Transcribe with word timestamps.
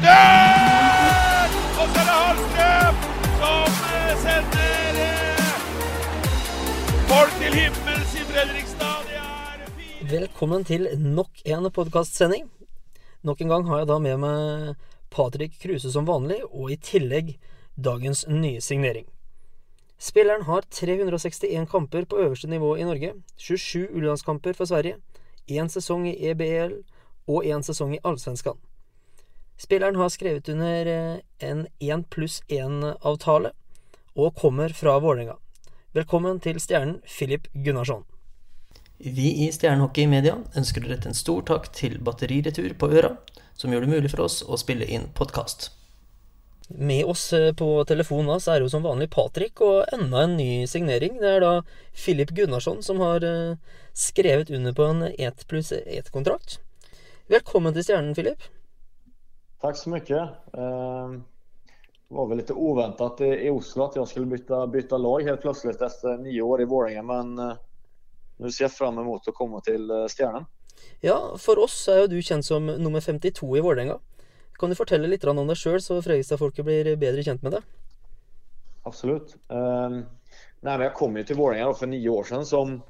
Retur! 0.00 1.48
Och 1.80 1.88
så 1.88 2.00
är 2.00 2.04
det 2.04 2.12
Holmström 2.12 2.94
som 3.38 3.68
eh, 3.94 4.38
eh, 4.38 4.44
folk 7.08 7.32
till 7.38 7.52
himmels 7.52 8.14
i 8.14 8.18
Fredrikstad. 8.18 9.02
Välkommen 10.00 10.64
till 10.64 10.88
nok 10.98 11.42
en 11.44 11.72
podkastsending. 11.72 12.48
Nok 13.20 13.40
en 13.40 13.48
gang 13.48 13.64
har 13.64 13.78
jeg 13.78 13.88
da 13.88 13.98
med 13.98 14.20
meg 14.22 14.76
Patrick 15.10 15.58
Kruse 15.58 15.90
som 15.90 16.06
vanlig, 16.06 16.44
og 16.46 16.70
i 16.70 16.76
tillegg 16.76 17.34
dagens 17.74 18.26
nye 18.28 18.60
signering. 18.60 19.06
Spilleren 19.98 20.46
har 20.46 20.62
361 20.62 21.66
kamper 21.70 22.04
på 22.04 22.18
øverste 22.22 22.48
nivå 22.48 22.76
i 22.76 22.86
Norge, 22.86 23.14
27 23.36 23.88
utenlandskamper 23.90 24.52
for 24.52 24.64
Sverige, 24.64 24.96
én 25.50 25.68
sesong 25.68 26.06
i 26.06 26.30
EBL 26.30 26.84
og 27.26 27.44
én 27.44 27.66
sesong 27.66 27.96
i 27.96 28.02
Allsvenskan. 28.04 28.58
Spilleren 29.58 29.96
har 29.96 30.08
skrevet 30.08 30.48
under 30.48 30.86
eh, 30.86 31.16
en 31.38 31.66
1 31.78 32.10
pluss 32.10 32.42
1-avtale, 32.48 33.50
og 34.14 34.36
kommer 34.38 34.70
fra 34.70 34.92
Vålerenga. 35.02 35.34
Velkommen 35.98 36.36
til 36.38 36.60
stjernen 36.62 37.00
Filip 37.02 37.48
Gunnarsson. 37.52 38.04
Vi 38.98 39.32
i 39.42 39.48
Stjernehockey 39.50 40.06
Media 40.06 40.36
ønsker 40.54 40.84
å 40.86 40.92
rette 40.92 41.10
en 41.10 41.18
stor 41.18 41.42
takk 41.50 41.66
til 41.74 41.96
Batteriretur 42.06 42.76
på 42.78 42.90
Øra, 43.00 43.16
som 43.58 43.74
gjør 43.74 43.82
det 43.82 43.96
mulig 43.96 44.12
for 44.12 44.28
oss 44.28 44.44
å 44.46 44.58
spille 44.62 44.86
inn 44.86 45.08
podkast. 45.18 45.72
Med 46.68 47.10
oss 47.10 47.32
eh, 47.34 47.50
på 47.50 47.66
telefonen 47.88 48.30
hans 48.36 48.46
er 48.46 48.62
jo 48.62 48.68
som 48.70 48.86
vanlig 48.86 49.08
Patrick, 49.10 49.58
og 49.58 49.90
enda 49.90 50.22
en 50.22 50.36
ny 50.38 50.68
signering. 50.70 51.16
Det 51.18 51.32
er 51.32 51.42
da 51.42 51.50
Filip 51.90 52.30
Gunnarsson 52.36 52.78
som 52.86 53.02
har 53.02 53.26
eh, 53.26 53.58
skrevet 53.90 54.54
under 54.54 54.78
på 54.78 54.86
en 54.86 55.02
1 55.10 55.48
pluss 55.50 55.74
1-kontrakt. 55.82 56.60
Velkommen 57.26 57.74
til 57.74 57.88
Stjernen, 57.88 58.14
Filip. 58.14 58.46
Tack 59.60 59.76
så 59.76 59.90
mycket. 59.90 60.18
Eh, 60.52 61.08
Det 62.08 62.14
var 62.14 62.26
väl 62.26 62.36
lite 62.36 62.52
oväntat 62.52 63.20
i 63.20 63.50
Oslo 63.50 63.84
att 63.84 63.96
jag 63.96 64.08
skulle 64.08 64.26
byta, 64.26 64.66
byta 64.66 64.96
lag 64.96 65.22
helt 65.22 65.40
plötsligt 65.40 65.82
efter 65.82 66.16
nio 66.18 66.42
år 66.42 66.62
i 66.62 66.64
Vålerenga 66.64 67.02
men 67.02 67.38
eh, 67.38 67.56
nu 68.36 68.50
ser 68.50 68.64
jag 68.64 68.72
fram 68.72 68.98
emot 68.98 69.28
att 69.28 69.34
komma 69.34 69.60
till 69.60 69.90
eh, 69.90 70.06
Stjärnen. 70.08 70.44
Ja, 71.00 71.36
for 71.38 71.58
oss 71.58 71.88
jo 71.88 72.06
du 72.06 72.22
kjent 72.22 72.44
som 72.44 72.66
nummer 72.66 73.00
52 73.00 73.56
i 73.56 73.60
Vålerenga. 73.60 73.98
Kan 74.58 74.70
du 74.70 74.76
fortelle 74.76 75.08
litt 75.08 75.24
om 75.24 75.46
deg 75.46 75.56
sjøl, 75.58 75.82
så 75.82 76.00
Fredrikstad-folket 76.02 76.64
blir 76.64 76.96
bedre 76.96 77.22
kjent 77.22 77.42
med 77.42 77.52
deg? 77.52 77.62
Absolut. 78.82 79.36
Eh, 79.50 79.90
nej, 80.60 80.80
jag 80.80 80.94
kom 80.94 81.16
ju 81.16 81.24
till 81.24 81.36
då 81.36 81.74
för 81.74 81.86
nio 81.86 82.08
år 82.08 82.24
sedan 82.24 82.46
som, 82.46 82.82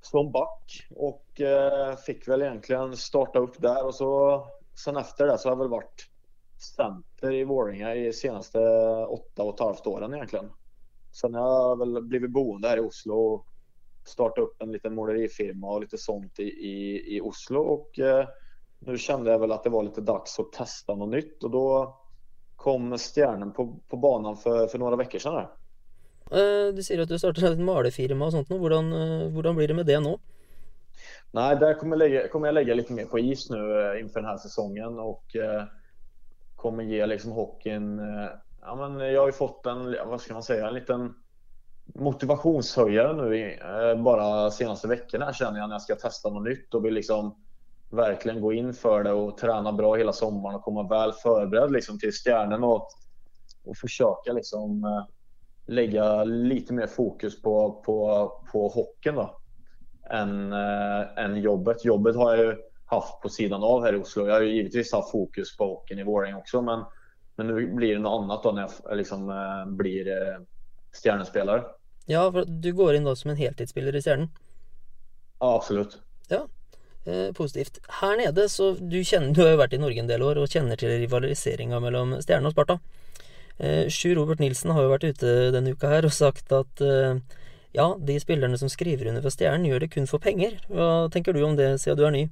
som 0.00 0.32
back 0.32 0.86
och 0.96 1.40
eh, 1.40 1.96
fick 1.96 2.28
väl 2.28 2.42
egentligen 2.42 2.96
starta 2.96 3.38
upp 3.38 3.60
där 3.62 3.86
och 3.86 3.94
så 3.94 4.46
sen 4.84 4.96
efter 4.96 5.26
det 5.26 5.38
så 5.38 5.48
har 5.48 5.52
jag 5.52 5.58
väl 5.58 5.68
varit 5.68 6.06
center 6.76 7.32
i 7.32 7.44
Vålerenga 7.44 7.94
i 7.94 8.12
senaste 8.12 8.58
åtta 9.08 9.42
och 9.42 9.54
ett 9.54 9.60
halvt 9.60 9.86
åren 9.86 10.14
egentligen. 10.14 10.50
Sen 11.12 11.34
har 11.34 11.68
jag 11.68 11.78
väl 11.78 12.02
blivit 12.02 12.30
boende 12.30 12.68
här 12.68 12.76
i 12.76 12.80
Oslo 12.80 13.14
och 13.14 13.46
startat 14.04 14.38
upp 14.38 14.62
en 14.62 14.72
liten 14.72 14.94
målerifirma 14.94 15.66
och 15.66 15.80
lite 15.80 15.98
sånt 15.98 16.38
i, 16.38 16.42
i, 16.42 17.04
i 17.16 17.20
Oslo 17.20 17.60
och 17.60 17.98
eh, 17.98 18.28
nu 18.78 18.98
kände 18.98 19.30
jag 19.30 19.38
väl 19.38 19.52
att 19.52 19.64
det 19.64 19.70
var 19.70 19.82
lite 19.82 20.00
dags 20.00 20.38
att 20.38 20.52
testa 20.52 20.94
något 20.94 21.08
nytt 21.08 21.44
och 21.44 21.50
då 21.50 21.96
kom 22.56 22.98
stjärnan 22.98 23.52
på, 23.52 23.76
på 23.88 23.96
banan 23.96 24.36
för, 24.36 24.66
för 24.66 24.78
några 24.78 24.96
veckor 24.96 25.18
sedan. 25.18 25.34
Här. 25.34 25.48
Eh, 26.30 26.74
Du 26.74 26.82
säger 26.82 27.02
att 27.02 27.08
du 27.08 27.18
startade 27.18 27.52
en 27.52 27.64
målerfirma 27.64 28.26
och 28.26 28.32
sånt 28.32 28.50
eh, 28.50 28.56
Hur 28.58 29.52
blir 29.52 29.68
det 29.68 29.74
med 29.74 29.86
det 29.86 30.00
nu? 30.00 30.18
Nej, 31.32 31.56
där 31.56 31.74
kommer 31.74 31.96
jag, 31.96 31.98
lägga, 31.98 32.28
kommer 32.28 32.46
jag 32.48 32.54
lägga 32.54 32.74
lite 32.74 32.92
mer 32.92 33.04
på 33.04 33.18
is 33.18 33.50
nu 33.50 33.80
eh, 33.80 34.00
inför 34.00 34.20
den 34.20 34.28
här 34.28 34.36
säsongen 34.36 34.98
och 34.98 35.36
eh, 35.36 35.64
kommer 36.56 36.82
ge 36.82 37.06
liksom 37.06 37.32
hockeyn. 37.32 37.98
Eh, 37.98 38.28
ja, 38.60 38.74
men 38.74 39.12
jag 39.12 39.20
har 39.20 39.28
ju 39.28 39.32
fått 39.32 39.66
en, 39.66 39.96
vad 40.06 40.20
ska 40.20 40.32
man 40.32 40.42
säga, 40.42 40.68
en 40.68 40.74
liten 40.74 41.14
motivationshöjare 41.94 43.12
nu 43.12 43.58
bara 44.02 44.50
senaste 44.50 44.88
veckorna 44.88 45.32
känner 45.32 45.58
jag 45.58 45.68
när 45.68 45.74
jag 45.74 45.82
ska 45.82 45.94
testa 45.94 46.30
något 46.30 46.48
nytt 46.48 46.74
och 46.74 46.84
vill 46.84 46.94
liksom 46.94 47.36
verkligen 47.90 48.40
gå 48.40 48.52
in 48.52 48.74
för 48.74 49.04
det 49.04 49.12
och 49.12 49.38
träna 49.38 49.72
bra 49.72 49.94
hela 49.94 50.12
sommaren 50.12 50.56
och 50.56 50.62
komma 50.62 50.88
väl 50.88 51.12
förberedd 51.12 51.72
liksom 51.72 51.98
till 51.98 52.12
stjärnen 52.12 52.64
och, 52.64 52.88
och 53.64 53.76
försöka 53.76 54.32
liksom 54.32 54.84
lägga 55.66 56.24
lite 56.24 56.72
mer 56.72 56.86
fokus 56.86 57.42
på, 57.42 57.82
på, 57.84 58.32
på 58.52 58.68
hockeyn 58.68 59.14
då 59.14 59.39
än, 60.10 60.52
äh, 60.52 61.24
än 61.24 61.40
jobbet. 61.40 61.84
Jobbet 61.84 62.16
har 62.16 62.36
jag 62.36 62.46
ju 62.46 62.56
haft 62.86 63.20
på 63.20 63.28
sidan 63.28 63.62
av 63.62 63.82
här 63.84 63.92
i 63.92 63.96
Oslo. 63.96 64.26
Jag 64.26 64.34
har 64.34 64.40
ju 64.40 64.54
givetvis 64.54 64.92
haft 64.92 65.10
fokus 65.10 65.56
på 65.56 65.64
hockeyn 65.64 65.98
i 65.98 66.04
Vålerenga 66.04 66.38
också 66.38 66.62
men, 66.62 66.84
men 67.36 67.46
nu 67.46 67.66
blir 67.66 67.94
det 67.94 68.00
något 68.00 68.22
annat 68.22 68.42
då 68.42 68.52
när 68.52 68.70
jag 68.86 68.96
liksom, 68.96 69.30
äh, 69.30 69.66
blir 69.66 70.08
äh, 70.08 70.40
stjärnespelare. 70.92 71.64
Ja, 72.06 72.32
for 72.32 72.44
du 72.44 72.72
går 72.72 72.94
inn 72.94 73.04
da 73.04 73.16
som 73.16 73.30
en 73.30 73.36
heltidsspiller 73.36 73.96
i 73.96 74.02
Stjernen. 74.02 74.30
Ja, 75.38 75.56
absolut. 75.56 75.98
Ja, 76.28 76.48
eh, 77.04 77.32
positivt. 77.32 77.78
Her 78.00 78.16
nede, 78.16 78.48
så 78.48 78.72
du 78.72 79.04
kjenner 79.04 79.34
Du 79.34 79.42
har 79.42 79.52
jo 79.54 79.60
vært 79.60 79.76
i 79.76 79.78
Norge 79.78 80.00
en 80.00 80.10
del 80.10 80.22
år 80.22 80.40
og 80.42 80.50
kjenner 80.50 80.76
til 80.76 80.90
rivaliseringa 81.04 81.80
mellom 81.80 82.16
Stjerne 82.20 82.50
og 82.50 82.56
Sparta. 82.56 82.80
Eh, 83.58 83.86
Sjur 83.88 84.16
Robert 84.16 84.40
Nilsen 84.40 84.72
har 84.74 84.82
jo 84.82 84.90
vært 84.90 85.04
ute 85.04 85.36
denne 85.54 85.76
uka 85.76 85.92
her 85.92 86.08
og 86.08 86.16
sagt 86.16 86.52
at 86.56 86.82
eh, 86.82 87.20
ja, 87.72 87.96
de 88.00 88.20
spillerne 88.20 88.58
som 88.58 88.68
skriver 88.68 89.06
under 89.06 89.22
for 89.22 89.30
Stjernen, 89.30 89.66
gjør 89.66 89.84
det 89.84 89.92
kun 89.94 90.06
for 90.10 90.22
penger. 90.22 90.58
Hva 90.68 91.08
tenker 91.12 91.32
du 91.32 91.42
om 91.46 91.56
det, 91.56 91.78
siden 91.82 91.98
du 91.98 92.06
er 92.06 92.14
ny? 92.14 92.28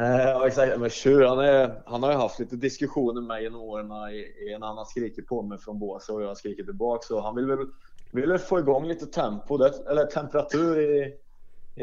Eh, 0.00 0.22
ja, 0.28 0.46
exakt. 0.46 0.80
Men 0.80 0.90
Tjur, 0.90 1.24
han, 1.24 1.38
är, 1.38 1.82
han 1.86 2.02
har 2.02 2.10
ju 2.10 2.16
haft 2.16 2.38
lite 2.38 2.56
diskussioner 2.56 3.20
med 3.20 3.24
mig 3.24 3.42
genom 3.42 3.60
åren 3.60 3.88
när 3.88 4.66
han 4.66 4.76
har 4.76 4.84
skrikit 4.84 5.26
på 5.26 5.42
mig 5.42 5.58
från 5.58 5.78
båset 5.78 6.14
och 6.14 6.22
jag 6.22 6.28
har 6.28 6.34
skrikit 6.34 6.66
tillbaka. 6.66 7.02
Så 7.02 7.20
han 7.20 7.36
vill 7.36 7.46
väl, 7.46 7.58
vill 8.10 8.28
väl 8.28 8.38
få 8.38 8.58
igång 8.58 8.86
lite 8.88 9.06
tempo, 9.06 9.56
det, 9.56 9.72
eller 9.90 10.04
temperatur 10.04 10.80
i, 10.80 11.14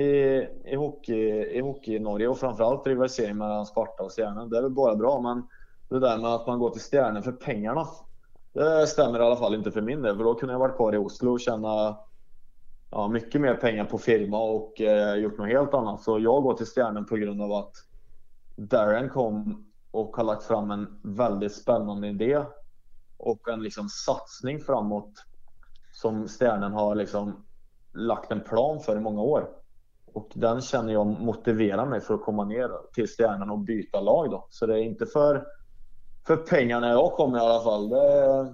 i, 0.02 0.48
i, 0.66 0.76
hockey, 0.76 1.30
i 1.58 1.60
hockey 1.60 1.96
i 1.96 2.00
Norge 2.00 2.28
och 2.28 2.40
framförallt 2.40 2.88
rivalisering 2.88 3.38
mellan 3.38 3.66
Sparta 3.66 4.04
och 4.04 4.12
Stjärnen. 4.12 4.50
Det 4.50 4.58
är 4.58 4.62
väl 4.62 4.72
bara 4.72 4.96
bra, 4.96 5.22
men 5.22 5.48
det 5.90 6.00
där 6.00 6.18
med 6.18 6.34
att 6.34 6.48
man 6.48 6.60
går 6.60 6.70
till 6.70 6.82
Stjärnen 6.82 7.24
för 7.24 7.32
pengarna, 7.32 7.88
det 8.54 8.88
stämmer 8.88 9.20
i 9.20 9.24
alla 9.24 9.36
fall 9.36 9.56
inte 9.56 9.72
för 9.72 9.82
min 9.82 10.02
del. 10.02 10.18
För 10.18 10.24
då 10.24 10.36
kunde 10.36 10.54
jag 10.54 10.60
varit 10.60 10.76
kvar 10.76 10.94
i 10.94 10.98
Oslo 10.98 11.32
och 11.32 11.40
känna 11.40 11.98
ja, 12.92 13.08
mycket 13.08 13.42
mer 13.42 13.56
pengar 13.56 13.86
på 13.86 13.98
firma 13.98 14.44
och 14.44 14.82
eh, 14.82 15.16
gjort 15.16 15.38
något 15.38 15.48
helt 15.48 15.74
annat. 15.74 16.02
Så 16.02 16.20
jag 16.20 16.44
går 16.44 16.54
till 16.54 16.66
Stjärnen 16.66 17.06
på 17.06 17.16
grund 17.16 17.42
av 17.42 17.52
att 17.52 17.74
Darren 18.56 19.10
kom 19.10 19.66
och 19.92 20.16
har 20.18 20.24
lagt 20.24 20.44
fram 20.44 20.72
en 20.72 21.00
väldigt 21.04 21.56
spännande 21.56 22.08
idé 22.08 22.46
och 23.18 23.50
en 23.50 23.64
liksom 23.64 23.90
satsning 23.90 24.60
framåt 24.60 25.14
som 25.92 26.28
Stjärnen 26.28 26.74
har 26.74 26.96
liksom 26.96 27.46
lagt 27.94 28.32
en 28.32 28.42
plan 28.42 28.80
för 28.80 28.98
i 28.98 29.00
många 29.00 29.22
år. 29.22 29.50
Och 30.14 30.32
den 30.34 30.62
känner 30.62 30.94
jag 30.94 31.08
motiverar 31.08 31.86
mig 31.86 32.02
för 32.02 32.14
att 32.14 32.24
komma 32.24 32.46
ner 32.46 32.72
till 32.94 33.08
Stjärnan 33.08 33.50
och 33.50 33.60
byta 33.60 34.02
lag 34.02 34.32
då. 34.32 34.48
Så 34.50 34.66
det 34.66 34.74
är 34.74 34.84
inte 34.84 35.06
för, 35.06 35.48
för 36.28 36.38
pengarna 36.38 36.90
jag 36.90 37.12
kommer 37.12 37.38
i 37.38 37.42
alla 37.42 37.64
fall. 37.64 37.90
Det, 37.90 38.54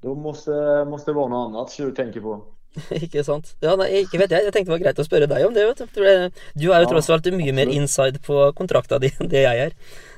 då 0.00 0.14
måste, 0.14 0.84
måste 0.84 1.10
det 1.10 1.14
vara 1.14 1.28
något 1.28 1.48
annat 1.48 1.70
som 1.70 1.84
du 1.84 1.92
tänker 1.92 2.20
på. 2.20 2.54
ikke 3.02 3.24
sant? 3.26 3.54
Ja, 3.64 3.74
nei, 3.76 3.88
ikke 4.04 4.20
vet 4.22 4.30
jeg. 4.34 4.44
Jeg 4.46 4.52
tenkte 4.54 4.70
det 4.70 4.76
var 4.76 4.82
greit 4.84 5.00
å 5.02 5.06
spørre 5.06 5.26
deg 5.30 5.46
om 5.46 5.54
det, 5.56 5.64
vet 5.70 5.80
du. 5.82 5.86
Det- 6.04 6.32
Du 6.54 6.66
er 6.70 6.82
jo 6.84 6.86
Ja, 6.86 6.90
tross 6.92 7.10
alt 7.10 7.26
mye 7.34 7.52
mer 7.56 7.68
inside 7.68 8.20
på 8.22 8.52
kontrakta 8.54 9.00
di 9.02 9.10
enn 9.18 9.28
det 9.28 9.42
jeg 9.42 9.64
er. 9.66 9.72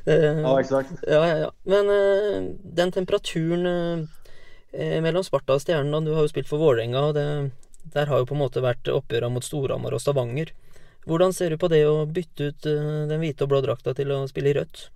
Eh, 0.06 0.42
Ja, 0.42 0.56
exakt. 0.58 0.92
Ja, 1.08 1.22
ja, 1.26 1.36
ja. 1.46 1.50
Men 1.64 1.88
eh, 1.90 2.50
den 2.80 2.92
temperaturen 2.92 3.66
eh, 3.66 4.06
eh, 4.74 5.00
mellom 5.00 5.24
Sparta 5.24 5.54
og 5.56 5.60
Stjernen, 5.64 5.90
da, 5.92 6.00
du 6.00 6.14
har 6.14 6.22
jo 6.26 6.32
spilt 6.32 6.48
for 6.50 6.58
Vålerenga, 6.58 7.08
og 7.08 7.14
det, 7.14 7.26
der 7.94 8.06
har 8.06 8.18
jo 8.18 8.26
på 8.28 8.34
en 8.36 8.42
måte 8.44 8.60
vært 8.62 8.88
oppgjøra 8.92 9.30
mot 9.32 9.44
Storhamar 9.44 9.92
og 9.96 10.00
Stavanger. 10.00 10.52
Hvordan 11.06 11.32
ser 11.34 11.50
du 11.50 11.56
på 11.58 11.68
det 11.72 11.84
å 11.88 12.04
bytte 12.06 12.52
ut 12.52 12.66
eh, 12.66 13.06
den 13.08 13.20
hvite 13.22 13.42
og 13.42 13.48
blå 13.54 13.62
drakta 13.64 13.94
til 13.94 14.12
å 14.12 14.26
spille 14.28 14.52
i 14.52 14.58
rødt? 14.60 14.90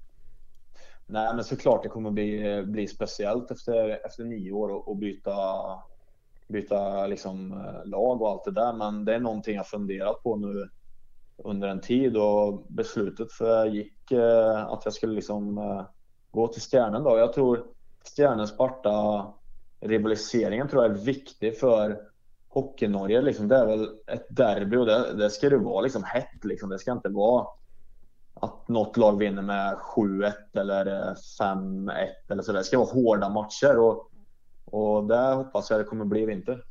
Nej, 1.09 1.35
men 1.35 1.45
såklart 1.45 1.83
det 1.85 1.89
kommer 1.89 2.11
bli, 2.11 2.63
bli 2.67 2.87
speciellt 2.91 3.51
efter, 3.51 4.01
efter 4.07 4.25
nio 4.25 4.53
år 4.53 4.89
och 4.89 4.97
byta, 4.97 5.35
byta 6.49 7.07
liksom 7.07 7.53
eh, 7.53 7.89
lag 7.89 8.23
och 8.23 8.31
allt 8.31 8.45
det 8.45 8.51
där. 8.51 8.73
Men 8.73 9.05
det 9.05 9.15
är 9.15 9.21
någonting 9.21 9.57
jag 9.57 9.67
funderat 9.67 10.23
på 10.23 10.37
nu 10.37 10.69
under 11.37 11.69
en 11.69 11.81
tid 11.81 12.17
och 12.17 12.67
beslutet 12.69 13.33
för 13.33 13.67
gick 13.67 14.13
eh, 14.13 14.67
att 14.67 14.85
jag 14.85 14.95
skulle 14.95 15.15
liksom 15.15 15.59
eh, 15.59 15.83
gå 16.31 16.49
till 16.49 16.63
Stjärnen 16.63 17.03
då. 17.03 17.19
Jag 17.19 17.33
tror 17.33 17.67
Stjärnen 18.17 18.47
Sparta 18.47 19.27
rivaliseringen 19.81 20.69
tror 20.69 20.83
jag 20.83 20.93
är 20.93 21.05
viktig 21.05 21.59
för 21.59 22.01
Hockey-Norge. 22.49 23.23
Liksom, 23.23 23.49
det 23.49 23.57
är 23.57 23.67
väl 23.67 23.89
ett 24.07 24.27
derby 24.37 24.77
och 24.77 24.87
det, 24.87 25.13
det 25.13 25.31
ska 25.31 25.51
det 25.51 25.59
vara 25.59 25.81
liksom 25.81 26.05
hett. 26.05 26.45
Liksom. 26.45 26.69
Det 26.69 26.79
ska 26.79 26.93
inte 26.93 27.09
vara 27.09 27.47
att 28.41 28.69
något 28.69 28.97
lag 28.97 29.19
vinner 29.19 29.43
med 29.43 29.77
7-1 29.77 30.33
eller 30.55 30.87
eh, 30.87 31.15
5-1 31.41 31.93
eller 32.29 32.43
så. 32.43 32.53
Det 32.53 32.65
ska 32.65 32.79
vara 32.79 32.93
hårda 32.93 33.29
matcher 33.29 33.79
och, 33.79 34.11
och 34.67 35.07
det 35.07 35.35
hoppas 35.35 35.71
jag 35.71 35.81
det 35.81 35.85
kommer 35.85 36.05
bli 36.05 36.23
i 36.23 36.27
vinter. 36.27 36.65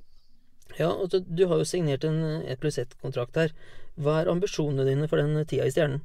Ja, 0.78 0.92
altså, 1.02 1.20
du 1.20 1.46
har 1.46 1.58
jo 1.58 1.66
signert 1.66 2.04
en 2.04 2.42
ett 2.42 2.60
pluss 2.60 2.78
ett-kontrakt 2.78 3.36
her. 3.36 3.54
Hva 3.96 4.22
er 4.22 4.32
ambisjonene 4.32 4.84
dine 4.88 5.08
for 5.08 5.22
den 5.22 5.46
tida 5.46 5.66
i 5.66 5.72
Stjernen? 5.72 6.02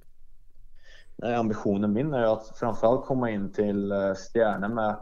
nej, 1.23 1.35
ambitionen 1.35 1.93
min 1.93 2.15
är 2.15 2.23
att 2.23 2.59
framförallt 2.59 3.07
komma 3.07 3.31
in 3.31 3.53
till 3.53 3.93
eh, 3.93 4.15
Stjärnen 4.15 4.75
med 4.75 4.97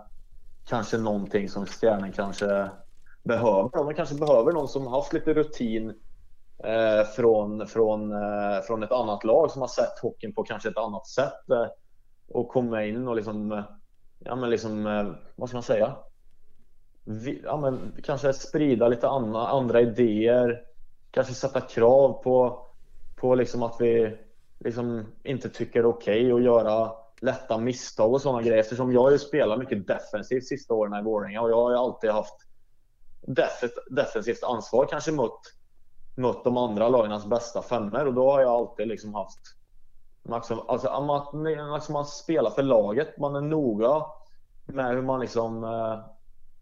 kanske 0.68 0.98
någonting 0.98 1.48
som 1.48 1.66
Stjärnen 1.66 2.12
kanske 2.12 2.70
behöver. 3.22 3.70
De 3.72 3.94
kanske 3.94 4.14
behöver 4.14 4.52
någon 4.52 4.68
som 4.68 4.86
haft 4.86 5.12
lite 5.12 5.34
rutin 5.34 5.88
eh, 6.64 7.06
från, 7.16 7.66
från, 7.66 8.12
eh, 8.12 8.60
från 8.66 8.82
ett 8.82 8.92
annat 8.92 9.24
lag 9.24 9.50
som 9.50 9.60
har 9.60 9.68
sett 9.68 9.98
hockeyn 10.02 10.34
på 10.34 10.42
kanske 10.42 10.68
ett 10.68 10.76
annat 10.76 11.06
sätt. 11.06 11.50
Eh, 11.50 11.66
och 12.28 12.48
komma 12.48 12.84
in 12.84 13.08
och 13.08 13.16
liksom, 13.16 13.62
ja 14.18 14.36
men 14.36 14.50
liksom, 14.50 14.86
eh, 14.86 15.06
vad 15.36 15.48
ska 15.48 15.56
man 15.56 15.62
säga? 15.62 15.96
Vi, 17.10 17.40
ja 17.44 17.56
men 17.56 17.92
kanske 18.04 18.32
sprida 18.32 18.88
lite 18.88 19.08
andra, 19.08 19.46
andra 19.46 19.80
idéer. 19.80 20.62
Kanske 21.10 21.34
sätta 21.34 21.60
krav 21.60 22.22
på, 22.22 22.66
på 23.16 23.34
liksom 23.34 23.62
att 23.62 23.76
vi 23.80 24.18
liksom 24.58 25.06
inte 25.22 25.48
tycker 25.48 25.82
det 25.82 25.88
är 25.88 25.90
okej 25.90 26.32
okay 26.32 26.36
att 26.36 26.44
göra 26.44 26.92
lätta 27.20 27.58
misstag 27.58 28.12
och 28.12 28.20
sådana 28.20 28.42
grejer. 28.42 28.58
Eftersom 28.58 28.92
jag 28.92 29.02
har 29.02 29.10
ju 29.10 29.18
spelat 29.18 29.58
mycket 29.58 29.86
defensivt 29.86 30.44
sista 30.44 30.74
åren 30.74 31.00
i 31.00 31.02
Våringe 31.02 31.38
och 31.38 31.50
jag 31.50 31.62
har 31.62 31.70
ju 31.70 31.76
alltid 31.76 32.10
haft 32.10 32.34
defensivt 33.90 34.44
ansvar 34.44 34.86
kanske 34.90 35.12
mot, 35.12 35.40
mot 36.14 36.44
de 36.44 36.56
andra 36.56 36.88
lagens 36.88 37.26
bästa 37.26 37.62
femmor 37.62 38.06
och 38.06 38.14
då 38.14 38.30
har 38.30 38.40
jag 38.40 38.50
alltid 38.50 38.88
liksom 38.88 39.14
haft 39.14 39.40
Liksom, 40.36 40.60
alltså, 40.68 41.00
man, 41.00 41.44
liksom 41.74 41.92
man 41.92 42.04
spelar 42.04 42.50
för 42.50 42.62
laget, 42.62 43.18
man 43.18 43.36
är 43.36 43.40
noga 43.40 44.06
med 44.66 44.94
hur 44.94 45.02
man 45.02 45.20
liksom 45.20 45.64
eh, 45.64 45.98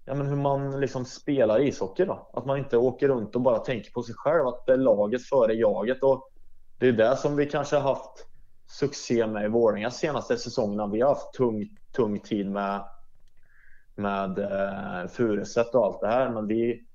ja, 0.06 0.14
men 0.14 0.26
hur 0.26 0.36
man 0.36 0.80
liksom 0.80 1.04
spelar 1.04 1.60
ishockey 1.60 2.04
då. 2.04 2.30
Att 2.32 2.46
man 2.46 2.58
inte 2.58 2.76
åker 2.76 3.08
runt 3.08 3.34
och 3.34 3.40
bara 3.40 3.58
tänker 3.58 3.90
på 3.90 4.02
sig 4.02 4.14
själv, 4.14 4.46
att 4.46 4.66
det 4.66 4.72
är 4.72 4.76
laget 4.76 5.22
före 5.22 5.54
jaget. 5.54 6.02
Och 6.02 6.30
det 6.78 6.88
är 6.88 6.92
det 6.92 7.16
som 7.16 7.36
vi 7.36 7.46
kanske 7.46 7.76
har 7.76 7.94
haft 7.94 8.26
succé 8.66 9.26
med 9.26 9.44
i 9.44 9.48
Våränga 9.48 9.90
senaste 9.90 10.36
säsongerna. 10.36 10.86
Vi 10.86 11.00
har 11.00 11.08
haft 11.08 11.32
tung, 11.32 11.68
tung 11.92 12.20
tid 12.20 12.50
med, 12.50 12.84
med 13.94 14.38
eh, 14.38 15.08
Furuset 15.08 15.74
och 15.74 15.84
allt 15.84 16.00
det 16.00 16.08
här. 16.08 16.30
Men 16.30 16.46
vi 16.46 16.86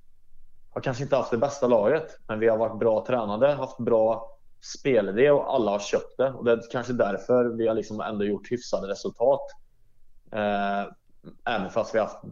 har 0.74 0.82
kanske 0.82 1.04
inte 1.04 1.16
haft 1.16 1.32
det 1.32 1.38
bästa 1.38 1.68
laget. 1.68 2.20
Men 2.28 2.40
vi 2.40 2.48
har 2.48 2.58
varit 2.58 2.80
bra 2.80 3.06
tränade, 3.06 3.54
haft 3.54 3.78
bra 3.78 4.38
spelidé 4.80 5.32
och 5.32 5.56
alla 5.56 5.72
har 5.72 5.80
köpt 5.80 6.18
det. 6.18 6.32
Och 6.32 6.46
det 6.46 6.52
är 6.52 6.62
kanske 6.72 6.94
därför 6.94 7.46
vi 7.46 7.68
har 7.68 7.76
liksom 7.76 8.02
ändå 8.02 8.26
gjort 8.26 8.52
hyfsade 8.52 8.88
resultat. 8.88 9.42
Eh, 10.32 10.92
även 11.46 11.70
fast 11.70 11.96
vi 11.96 12.00
har 12.00 12.06
haft 12.06 12.24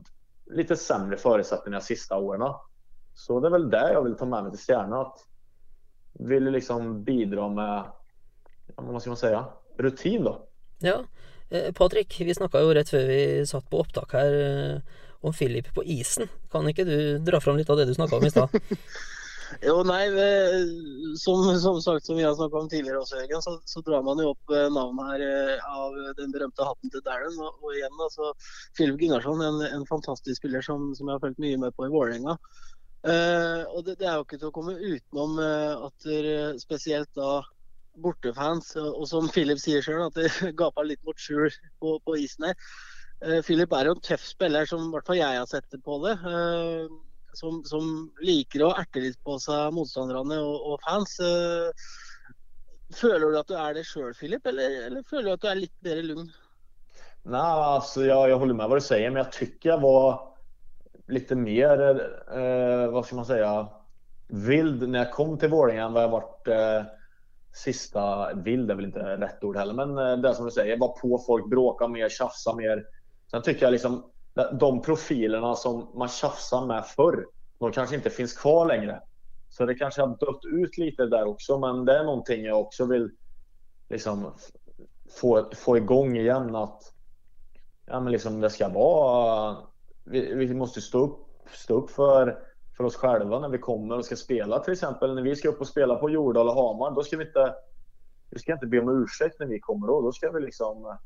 lite 0.50 0.76
sämre 0.76 1.18
förutsättningar 1.18 1.80
sista 1.80 2.18
åren. 2.18 2.54
Så 3.16 3.40
det 3.40 3.48
är 3.48 3.52
väl 3.52 3.70
det 3.70 3.94
jag 3.94 4.04
vill 4.04 4.16
ta 4.16 4.26
med 4.26 4.44
mig 4.44 4.52
till 4.52 4.62
Stjärna. 4.62 5.02
Att 5.02 5.26
vill 6.14 6.44
liksom 6.44 7.04
bidra 7.04 7.50
med, 7.50 7.84
vad 8.76 9.02
ska 9.02 9.10
man 9.10 9.18
säga, 9.18 9.46
rutin 9.78 10.24
då. 10.24 10.48
Ja, 10.80 11.04
eh, 11.50 11.74
Patrik, 11.74 12.22
vi 12.22 12.36
snakka 12.36 12.62
jo 12.62 12.74
rett 12.74 12.90
før 12.90 13.08
vi 13.08 13.46
satt 13.48 13.70
på 13.70 13.80
opptak 13.80 14.14
her 14.14 14.34
eh, 14.34 14.82
om 15.22 15.34
Filip 15.34 15.74
på 15.76 15.84
isen. 15.84 16.28
Kan 16.52 16.70
ikke 16.70 16.84
du 16.84 17.18
dra 17.20 17.42
fram 17.42 17.58
litt 17.58 17.70
av 17.70 17.78
det 17.78 17.86
du 17.86 17.94
snakka 17.94 18.18
om 18.18 18.26
i 18.26 18.32
stad? 18.32 18.50
Jo, 19.66 19.84
nej, 19.84 20.10
som, 21.18 21.60
som, 21.60 21.82
sagt, 21.82 22.06
som 22.06 22.18
vi 22.18 22.24
har 22.24 22.36
snakka 22.36 22.58
om 22.58 22.70
tidligere 22.70 23.02
også, 23.02 23.18
Jørgen, 23.22 23.42
så, 23.42 23.56
så, 23.66 23.82
drar 23.86 24.04
man 24.06 24.22
jo 24.22 24.34
opp 24.34 24.54
eh, 24.54 24.68
namnet 24.70 24.78
navnet 24.78 25.10
her 25.10 25.24
eh, 25.56 25.70
av 25.74 25.98
den 26.20 26.34
berømte 26.36 26.68
hatten 26.68 26.94
til 26.94 27.04
Darren. 27.06 27.38
Og, 27.42 27.64
og 27.64 27.74
igjen, 27.76 27.96
altså, 28.06 28.34
Filip 28.78 29.00
Gunnarsson, 29.02 29.42
en, 29.46 29.64
en 29.66 29.88
fantastisk 29.90 30.42
spiller 30.42 30.66
som, 30.66 30.92
som, 30.98 31.10
jeg 31.10 31.18
har 31.18 31.24
fulgt 31.26 31.42
mye 31.42 31.62
med 31.66 31.76
på 31.76 31.88
i 31.88 31.94
Vålerenga. 31.94 32.38
Eh, 33.00 33.16
uh, 33.16 33.64
og 33.74 33.86
det, 33.88 33.98
det, 34.02 34.10
er 34.10 34.20
jo 34.20 34.28
ikke 34.28 34.40
til 34.40 34.52
å 34.52 34.56
komme 34.56 34.76
utenom 34.76 35.38
uh, 35.40 35.88
at 35.88 36.08
der, 36.08 36.30
spesielt 36.60 37.12
da 37.18 37.40
bortefans, 38.04 38.74
og, 38.80 39.04
som 39.10 39.28
Filip 39.34 39.60
sier 39.60 39.84
sjøl, 39.84 40.06
at 40.08 40.20
det 40.20 40.54
gapar 40.62 40.88
litt 40.88 41.02
mot 41.08 41.20
skjul 41.20 41.50
på, 41.82 41.98
på 42.06 42.18
isen 42.22 42.52
her. 42.52 42.72
Uh, 43.24 43.40
Filip 43.44 43.74
er 43.76 43.90
jo 43.90 43.98
en 43.98 44.04
tøff 44.06 44.24
spiller, 44.28 44.68
som 44.70 44.88
i 44.88 44.92
hvert 44.94 45.10
fall 45.10 45.20
jeg 45.20 45.42
har 45.42 45.50
sett 45.50 45.80
på 45.84 46.02
det. 46.06 46.20
Uh, 46.24 47.00
som, 47.34 47.64
som, 47.66 48.10
liker 48.22 48.64
å 48.66 48.74
erte 48.78 49.04
litt 49.04 49.20
på 49.24 49.38
seg 49.42 49.74
motstanderne 49.76 50.40
og, 50.42 50.56
og 50.74 50.86
fans. 50.88 51.18
Känner 51.20 51.74
føler 52.96 53.28
du 53.32 53.40
att 53.40 53.48
du 53.48 53.56
är 53.56 53.74
det 53.74 53.84
själv 53.84 54.14
Filip, 54.14 54.46
eller, 54.46 54.88
eller 54.88 55.04
føler 55.04 55.24
du 55.24 55.32
att 55.32 55.42
du 55.42 55.48
är 55.48 55.56
lite 55.56 55.76
mer 55.80 56.04
lugn? 56.04 56.32
Nej, 57.24 57.42
alltså 57.42 58.06
jag, 58.06 58.30
jag 58.30 58.40
håller 58.40 58.54
med 58.54 58.70
vad 58.70 58.78
du 58.78 58.82
säger, 58.82 59.10
men 59.10 59.24
jag 59.24 59.32
tycker 59.32 59.70
jag 59.70 59.82
var 59.82 60.34
lite 61.08 61.36
mer, 61.36 62.02
eh, 62.32 62.92
vad 62.92 63.06
ska 63.06 63.16
man 63.16 63.26
säga, 63.26 63.68
vild 64.28 64.90
när 64.90 65.00
jag 65.00 65.12
kom 65.12 65.38
till 65.38 65.50
Våringen 65.50 65.84
än 65.84 65.94
vad 65.94 66.04
jag 66.04 66.10
varit 66.10 66.48
eh, 66.48 66.84
sista, 67.54 68.34
vild 68.34 68.72
är 68.72 68.76
väl 68.76 68.86
inte 68.86 69.00
rätt 69.00 69.44
ord 69.44 69.58
heller, 69.58 69.74
men 69.74 69.98
eh, 69.98 70.18
det 70.18 70.36
som 70.36 70.46
du 70.46 70.52
säger, 70.52 70.78
var 70.78 70.98
på 70.98 71.24
folk, 71.28 71.50
bråka 71.50 71.88
mer, 71.88 72.10
tjafsa 72.10 72.56
mer. 72.56 72.86
Sen 73.32 73.42
tycker 73.42 73.66
jag 73.66 73.72
liksom 73.72 74.12
de 74.60 74.82
profilerna 74.82 75.56
som 75.56 75.88
man 75.94 76.08
tjafsade 76.10 76.68
med 76.68 76.86
förr, 76.86 77.26
de 77.60 77.72
kanske 77.72 77.96
inte 77.96 78.10
finns 78.10 78.34
kvar 78.34 78.66
längre. 78.66 79.02
Så 79.50 79.66
det 79.66 79.76
kanske 79.76 80.02
har 80.02 80.08
dött 80.08 80.46
ut 80.46 80.78
lite 80.78 81.06
där 81.06 81.28
också, 81.28 81.60
men 81.60 81.86
det 81.86 81.98
är 81.98 82.04
någonting 82.04 82.44
jag 82.44 82.60
också 82.60 82.86
vill 82.86 83.10
liksom 83.90 84.34
få, 85.22 85.50
få 85.56 85.78
igång 85.78 86.18
igen. 86.18 86.56
Att 86.56 86.94
ja, 87.86 88.00
men 88.00 88.12
liksom 88.12 88.42
det 88.42 88.50
ska 88.50 88.70
vara... 88.70 89.58
Vi, 90.04 90.36
vi 90.36 90.54
måste 90.54 90.82
stå 90.82 91.00
upp, 91.00 91.28
stå 91.54 91.74
upp 91.74 91.90
för, 91.90 92.40
för 92.78 92.84
oss 92.84 92.96
själva 92.96 93.40
när 93.40 93.50
vi 93.50 93.58
kommer 93.58 93.98
och 93.98 94.06
ska 94.06 94.16
spela. 94.16 94.60
Till 94.60 94.74
exempel 94.74 95.16
när 95.16 95.22
vi 95.22 95.36
ska 95.36 95.50
upp 95.50 95.62
och 95.62 95.68
spela 95.68 95.96
på 95.96 96.10
Jordal 96.10 96.48
och 96.48 96.56
Hamar, 96.56 96.92
då 96.92 97.04
ska 97.04 97.18
vi 97.18 97.26
inte, 97.26 97.56
vi 98.30 98.40
ska 98.40 98.54
inte 98.54 98.68
be 98.68 98.80
om 98.80 99.04
ursäkt 99.04 99.40
när 99.40 99.48
vi 99.48 99.60
kommer 99.60 99.88
då. 99.88 100.02
Då 100.02 100.12
ska 100.12 100.32
vi 100.32 100.42
liksom 100.42 100.98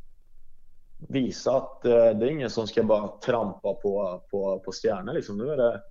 visa 0.97 1.57
att 1.57 1.85
eh, 1.85 1.91
det 1.91 2.25
är 2.25 2.31
ingen 2.31 2.49
som 2.49 2.67
ska 2.67 2.83
bara 2.83 3.07
trampa 3.07 3.73
på, 3.73 4.21
på, 4.31 4.59
på 4.65 4.71
stjärnor. 4.71 5.13
Liksom. 5.13 5.37
Nu 5.37 5.51
är 5.51 5.57
det 5.57 5.81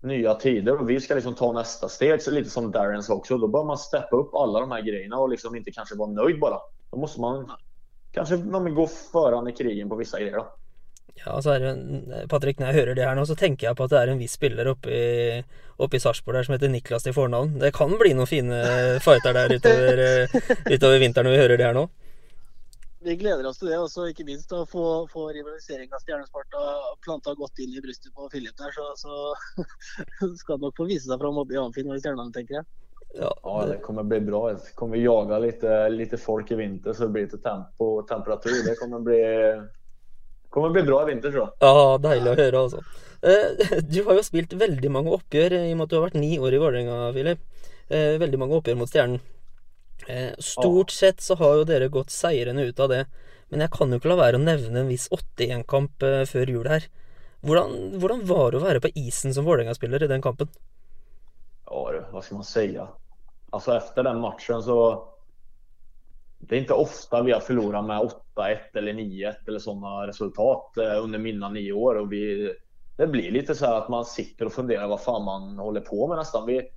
nya 0.00 0.34
tider 0.34 0.80
och 0.80 0.90
vi 0.90 1.00
ska 1.00 1.14
liksom 1.14 1.34
ta 1.34 1.52
nästa 1.52 1.88
steg, 1.88 2.22
så 2.22 2.30
lite 2.30 2.50
som 2.50 2.70
Darren 2.70 3.02
sa 3.02 3.14
också. 3.14 3.38
Då 3.38 3.48
bör 3.48 3.64
man 3.64 3.78
steppa 3.78 4.16
upp 4.16 4.34
alla 4.34 4.60
de 4.60 4.70
här 4.70 4.82
grejerna 4.82 5.16
och 5.16 5.28
liksom 5.28 5.56
inte 5.56 5.70
kanske 5.70 5.96
vara 5.96 6.10
nöjd 6.10 6.40
bara. 6.40 6.58
Då 6.90 6.96
måste 6.96 7.20
man 7.20 7.50
kanske 8.12 8.36
man 8.36 8.74
gå 8.74 8.86
föran 8.86 9.48
i 9.48 9.52
krigen 9.52 9.88
på 9.88 9.96
vissa 9.96 10.20
grejer. 10.20 10.36
Då. 10.36 10.46
Ja, 11.26 11.42
så 11.42 11.50
är 11.50 11.60
det, 11.60 12.28
Patrik, 12.28 12.58
när 12.58 12.66
jag 12.66 12.74
hör 12.74 12.94
det 12.94 13.04
här 13.04 13.14
nu 13.14 13.26
så 13.26 13.34
tänker 13.34 13.66
jag 13.66 13.76
på 13.76 13.84
att 13.84 13.90
det 13.90 13.98
är 13.98 14.08
en 14.08 14.18
viss 14.18 14.32
spelare 14.32 14.68
uppe 14.68 14.90
i, 14.90 15.44
uppe 15.76 15.96
i 15.96 16.00
Sarpsborg 16.00 16.36
där 16.36 16.44
som 16.44 16.52
heter 16.52 16.68
Niklas 16.68 17.06
i 17.06 17.12
förnamn. 17.12 17.58
Det 17.58 17.72
kan 17.72 17.98
bli 17.98 18.14
några 18.14 18.26
fina 18.26 18.60
eh, 18.60 18.98
fighter 18.98 19.34
där 19.34 19.52
utöver, 19.52 20.22
eh, 20.22 20.40
utöver 20.72 20.98
vintern 20.98 21.24
när 21.24 21.32
vi 21.32 21.38
hör 21.38 21.48
det 21.48 21.64
här 21.64 21.74
nu 21.74 21.88
vi 23.04 23.16
gleder 23.20 23.46
oss 23.48 23.60
til 23.60 23.70
det. 23.70 23.78
Og 23.80 24.10
ikke 24.10 24.26
minst 24.28 24.52
å 24.56 24.64
få, 24.68 24.84
få 25.12 25.28
rivalisering 25.36 25.92
av 25.92 26.02
Stjernesparta 26.04 26.62
planta 27.04 27.34
godt 27.38 27.60
inn 27.64 27.76
i 27.76 27.82
brystet 27.84 28.14
på 28.16 28.28
Filip 28.32 28.56
der. 28.60 28.72
Så, 28.74 28.88
så 28.98 30.32
skal 30.40 30.58
det 30.58 30.66
nok 30.66 30.80
få 30.80 30.88
vise 30.88 31.10
seg 31.10 31.20
fram 31.20 31.38
oppe 31.42 31.56
i 31.56 31.60
Amfin 31.60 31.90
og 31.90 31.98
i 31.98 32.02
Stjärnan, 32.02 32.32
tenker 32.34 32.60
jeg. 32.60 32.68
Ja, 33.14 33.30
ja, 33.42 33.66
det 33.66 33.78
kommer 33.84 34.02
bli 34.02 34.20
bra. 34.20 34.52
Det 34.52 34.74
kommer 34.74 34.96
jaga 34.96 35.38
lite, 35.38 35.88
lite 35.88 36.18
folk 36.18 36.50
i 36.50 36.58
vinter 36.58 36.92
så 36.92 37.06
det 37.06 37.14
blir 37.14 37.28
lite 37.28 37.38
tempo 37.38 37.84
och 37.84 38.08
temperatur. 38.08 38.64
Det 38.66 38.74
kommer 38.74 38.98
bli, 38.98 39.22
kommer 40.50 40.70
bli 40.70 40.82
bra 40.82 41.02
i 41.02 41.12
vinter 41.12 41.30
tror 41.30 41.42
jag. 41.42 41.52
Ja, 41.60 41.98
deilig 41.98 42.32
å 42.32 42.38
høre, 42.40 42.64
altså. 42.66 42.82
Eh, 43.24 43.78
du 43.86 44.02
har 44.04 44.18
jo 44.18 44.24
spilt 44.26 44.52
veldig 44.58 44.90
mange 44.92 45.14
oppgjør 45.14 45.54
i 45.60 45.70
og 45.70 45.78
med 45.78 45.86
at 45.86 45.92
du 45.92 45.96
har 45.96 46.08
vært 46.08 46.18
ni 46.18 46.34
år 46.38 46.56
i 46.56 46.60
Vålerenga, 46.60 46.98
Filip. 47.14 47.46
Eh, 47.88 48.16
veldig 48.20 48.40
mange 48.42 48.58
oppgjør 48.58 48.82
mot 48.82 48.90
Stjernen. 48.90 49.22
Eh, 50.08 50.32
stort 50.38 50.90
sett 50.90 51.20
så 51.20 51.34
har 51.34 51.60
jo 51.60 51.64
dere 51.68 51.88
gått 51.88 52.10
seirende 52.12 52.62
ut 52.62 52.80
av 52.80 52.90
det, 52.92 53.04
men 53.48 53.64
jeg 53.64 53.72
kan 53.72 53.92
jo 53.92 54.00
ikke 54.00 54.10
la 54.12 54.18
være 54.20 54.40
å 54.40 54.44
nevne 54.44 54.82
en 54.82 54.90
viss 54.90 55.08
8-1-kamp 55.14 56.04
eh, 56.04 56.24
før 56.28 56.52
jul 56.52 56.68
her. 56.68 56.88
Hvordan, 57.44 57.96
hvordan, 58.00 58.24
var 58.28 58.52
det 58.52 58.60
å 58.60 58.64
være 58.64 58.82
på 58.84 58.92
isen 58.96 59.34
som 59.36 59.44
Vålerenga-spiller 59.44 60.04
i 60.04 60.10
den 60.10 60.24
kampen? 60.24 60.48
Ja 61.68 61.82
du, 61.92 62.04
vad 62.12 62.24
ska 62.24 62.34
man 62.34 62.44
säga? 62.44 62.88
Alltså 63.50 63.76
efter 63.76 64.02
den 64.02 64.20
matchen 64.20 64.62
så 64.62 65.08
det 66.38 66.56
är 66.56 66.60
inte 66.60 66.72
ofta 66.72 67.22
vi 67.22 67.32
har 67.32 67.40
förlorat 67.40 67.84
med 67.84 68.10
8-1 68.36 68.58
eller 68.74 68.92
9-1 68.92 69.34
eller 69.46 69.58
sådana 69.58 70.06
resultat 70.06 70.76
eh, 70.76 71.04
under 71.04 71.18
mina 71.18 71.48
nio 71.48 71.72
år 71.72 71.94
och 71.94 72.12
vi, 72.12 72.54
det 72.96 73.06
blir 73.06 73.30
lite 73.30 73.54
så 73.54 73.66
här 73.66 73.74
att 73.74 73.88
man 73.88 74.04
sitter 74.04 74.46
och 74.46 74.52
funderar 74.52 74.88
vad 74.88 75.00
fan 75.00 75.24
man 75.24 75.58
håller 75.58 75.80
på 75.80 76.06
med 76.08 76.18
nästan. 76.18 76.46
Vi, 76.46 76.68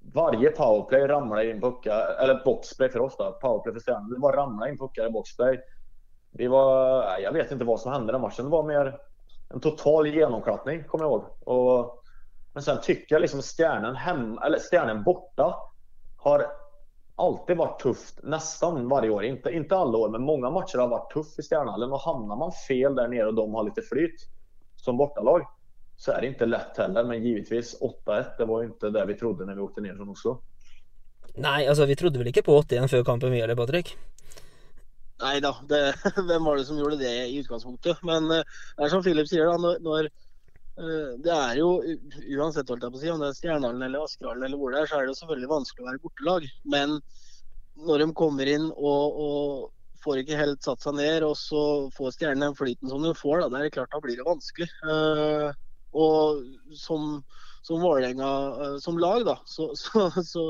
varje 0.00 0.50
powerplay 0.50 1.08
ramlade 1.08 1.50
in 1.50 1.60
puckar, 1.60 2.16
eller 2.20 2.44
boxplay 2.44 2.88
för 2.88 3.00
oss 3.00 3.16
då, 3.16 3.32
powerplay 3.32 3.74
för 3.74 3.80
Stjärnan. 3.80 4.10
Det 4.10 4.18
bara 4.18 4.36
ramla 4.36 4.68
in 4.68 4.78
puckar 4.78 5.06
i 5.06 5.10
boxplay. 5.10 5.60
Vi 6.30 6.46
var, 6.46 7.04
jag 7.18 7.32
vet 7.32 7.52
inte 7.52 7.64
vad 7.64 7.80
som 7.80 7.92
hände 7.92 8.12
den 8.12 8.20
matchen. 8.20 8.44
Det 8.44 8.50
var 8.50 8.62
mer 8.62 8.98
en 9.48 9.60
total 9.60 10.06
genomklappning, 10.06 10.84
kommer 10.84 11.04
jag 11.04 11.12
ihåg. 11.12 11.24
Och, 11.40 12.02
men 12.52 12.62
sen 12.62 12.80
tycker 12.82 13.14
jag 13.14 13.20
liksom 13.20 13.42
stjärnan 13.42 13.96
hem, 13.96 14.38
eller 14.38 14.58
stjärnan 14.58 15.02
borta 15.02 15.54
har 16.16 16.46
alltid 17.16 17.56
varit 17.56 17.80
tufft 17.80 18.22
nästan 18.22 18.88
varje 18.88 19.10
år. 19.10 19.24
Inte, 19.24 19.50
inte 19.50 19.76
alla 19.76 19.98
år, 19.98 20.08
men 20.08 20.22
många 20.22 20.50
matcher 20.50 20.78
har 20.78 20.88
varit 20.88 21.10
tufft 21.10 21.38
i 21.38 21.42
Stjärnhallen 21.42 21.92
och 21.92 22.00
hamnar 22.00 22.36
man 22.36 22.52
fel 22.52 22.94
där 22.94 23.08
nere 23.08 23.26
och 23.26 23.34
de 23.34 23.54
har 23.54 23.64
lite 23.64 23.82
flyt 23.82 24.26
som 24.76 24.96
bortalag 24.96 25.46
så 26.00 26.12
är 26.12 26.20
det 26.20 26.26
inte 26.26 26.46
lätt 26.46 26.76
heller. 26.76 27.04
Men 27.04 27.24
givetvis 27.24 27.80
8-1, 28.06 28.24
det 28.38 28.44
var 28.44 28.64
inte 28.64 28.90
det 28.90 29.04
vi 29.06 29.14
trodde 29.14 29.44
när 29.46 29.54
vi 29.54 29.60
åkte 29.60 29.80
ner 29.80 29.94
från 29.94 30.08
Oslo. 30.08 30.42
Nej, 31.34 31.68
alltså 31.68 31.84
vi 31.84 31.96
trodde 31.96 32.18
väl 32.18 32.26
inte 32.26 32.42
på 32.42 32.62
8-1 32.62 32.88
för 32.88 33.04
kampen 33.04 33.30
med 33.30 33.44
eller 33.44 33.56
Patrik? 33.56 33.96
Nei 35.20 35.40
da, 35.40 35.56
det, 35.68 35.94
hvem 36.28 36.44
var 36.44 36.56
det 36.56 36.64
som 36.64 36.78
gjorde 36.78 36.96
det 36.96 37.26
i 37.26 37.36
utgangspunktet? 37.36 38.00
Men 38.02 38.30
eh, 38.30 38.44
det 38.76 38.86
er 38.86 38.88
som 38.88 39.02
Philip 39.04 39.28
sier, 39.28 39.44
da, 39.44 39.58
når, 39.60 39.82
når 39.84 40.08
eh, 40.08 41.10
det 41.20 41.36
jo 41.58 41.68
u- 41.84 42.38
uansett 42.38 42.72
holdt 42.72 42.86
jeg 42.88 42.94
på 42.94 43.00
å 43.00 43.02
si, 43.04 43.12
om 43.12 43.20
det 43.20 43.28
er 43.28 43.36
Stjernhallen 43.36 43.84
eller 43.84 44.06
Askerhallen 44.08 44.48
eller 44.48 44.56
hvor 44.56 44.72
det 44.72 44.80
er, 44.80 44.88
så 44.88 45.02
er 45.02 45.10
det 45.10 45.18
selvfølgelig 45.20 45.52
vanskelig 45.52 45.84
å 45.84 45.90
være 45.90 46.04
bortelag. 46.06 46.48
Men 46.76 46.96
når 47.76 48.06
de 48.06 48.12
kommer 48.16 48.54
inn 48.56 48.70
og, 48.72 49.20
og 49.26 50.00
får 50.00 50.22
ikke 50.22 50.40
helt 50.40 50.64
satt 50.64 50.80
seg 50.88 50.96
ned, 50.96 51.28
og 51.28 51.36
så 51.36 51.62
får 51.92 52.16
Stjernen 52.16 52.48
den 52.48 52.56
flyten 52.56 52.88
som 52.88 53.04
de 53.04 53.12
får, 53.12 53.42
da, 53.44 53.52
det 53.52 53.66
er 53.66 53.74
klart 53.76 53.92
da 53.92 54.00
blir 54.00 54.16
det 54.16 54.30
vanskelig. 54.32 54.72
Og 55.92 56.44
som, 56.78 57.22
som 57.66 57.80
Vålerenga 57.82 58.30
eh, 58.64 58.76
som 58.82 58.98
lag, 58.98 59.24
da, 59.26 59.38
så, 59.44 59.70
så, 59.84 60.08
så 60.24 60.44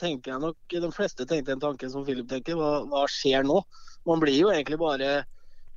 tenker 0.00 0.32
jeg 0.34 0.40
nok 0.44 0.56
de 0.70 0.90
fleste 0.92 1.26
tenkte 1.26 1.52
en 1.56 1.60
tanke 1.62 1.90
som 1.90 2.04
Philip 2.04 2.28
tenker. 2.28 2.58
Hva, 2.58 2.84
hva 2.90 3.06
skjer 3.10 3.46
nå? 3.46 3.62
Man 4.06 4.20
blir 4.22 4.36
jo 4.38 4.50
egentlig 4.52 4.78
bare 4.78 5.24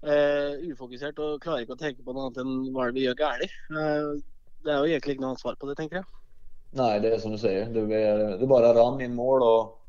eh, 0.04 0.60
ufokusert 0.70 1.20
og 1.24 1.40
klarer 1.42 1.66
ikke 1.66 1.78
å 1.78 1.82
tenke 1.82 2.04
på 2.06 2.14
enn 2.14 2.56
hva 2.74 2.86
er 2.88 2.92
det 2.92 3.00
vi 3.00 3.06
gjør 3.08 3.20
galt. 3.24 3.46
Eh, 3.72 4.10
det 4.66 4.74
er 4.74 4.82
jo 4.84 4.90
egentlig 4.92 5.16
ikke 5.16 5.24
noe 5.24 5.34
annet 5.34 5.42
svar 5.46 5.56
på 5.60 5.70
det, 5.70 5.78
tenker 5.80 6.02
jeg. 6.02 6.06
Nej, 6.72 7.00
det 7.00 7.14
är 7.14 7.20
som 7.20 7.32
du 7.32 7.38
säger. 7.38 7.66
Det, 7.70 7.82
var- 7.82 8.38
det 8.38 8.48
bara 8.48 8.74
rann 8.74 9.02
in 9.02 9.16
mål 9.16 9.42
och, 9.42 9.82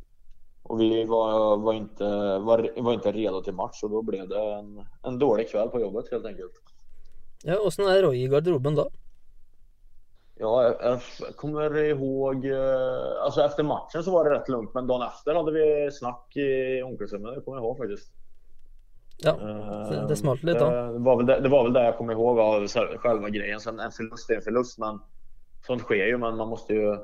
och 0.63 0.81
vi 0.81 1.05
var, 1.05 1.57
var, 1.57 1.75
inte, 1.75 2.05
var, 2.39 2.83
var 2.83 2.93
inte 2.95 3.13
redo 3.13 3.43
till 3.43 3.53
match 3.53 3.83
och 3.83 3.91
då 3.91 4.03
blev 4.03 4.29
det 4.29 4.41
en, 4.55 4.87
en 5.03 5.19
dålig 5.19 5.51
kväll 5.51 5.69
på 5.69 5.81
jobbet 5.81 6.11
helt 6.11 6.27
enkelt. 6.27 6.53
Ja, 7.45 7.59
Åssen 7.59 7.85
er 7.89 8.03
Roy 8.03 8.23
i 8.25 8.29
garderoben 8.29 8.75
da? 8.75 8.87
Ja, 10.41 10.75
jag, 10.81 11.01
kommer 11.37 11.77
ihåg, 11.77 12.47
eh, 12.47 13.23
alltså 13.25 13.43
efter 13.43 13.63
matchen 13.63 14.03
så 14.05 14.11
var 14.11 14.25
det 14.25 14.31
rätt 14.39 14.49
lugnt 14.49 14.75
men 14.75 14.87
dagen 14.87 15.03
efter 15.09 15.35
hade 15.35 15.53
vi 15.53 15.91
snack 15.93 16.37
i 16.37 16.83
omklädningsrummet, 16.83 17.35
det 17.35 17.41
kommer 17.41 17.59
jag 17.59 17.65
ihåg 17.65 17.79
faktiskt. 17.79 18.13
Ja, 19.19 19.31
Eh, 19.31 19.91
det- 19.91 20.07
det 20.09 20.17
smalt 20.17 20.43
lite 20.43 20.59
då. 20.59 20.71
Det 20.93 20.99
var 20.99 21.17
väl 21.17 21.27
det, 21.27 21.41
det, 21.41 21.49
var 21.49 21.65
väl 21.65 21.73
det 21.73 21.85
jag 21.85 21.97
kommer 21.99 22.13
ihåg 22.13 22.39
av 22.39 22.67
själva 22.99 23.29
grejen. 23.29 23.61
Sen 23.61 23.81
en 23.81 23.93
förlust 23.93 24.31
är 24.31 24.35
en 24.37 24.43
förlust 24.43 24.79
men 24.79 24.99
sånt 25.67 25.83
sker 25.83 26.07
ju 26.07 26.19
men 26.19 26.37
man 26.37 26.49
måste 26.49 26.73
ju 26.75 26.97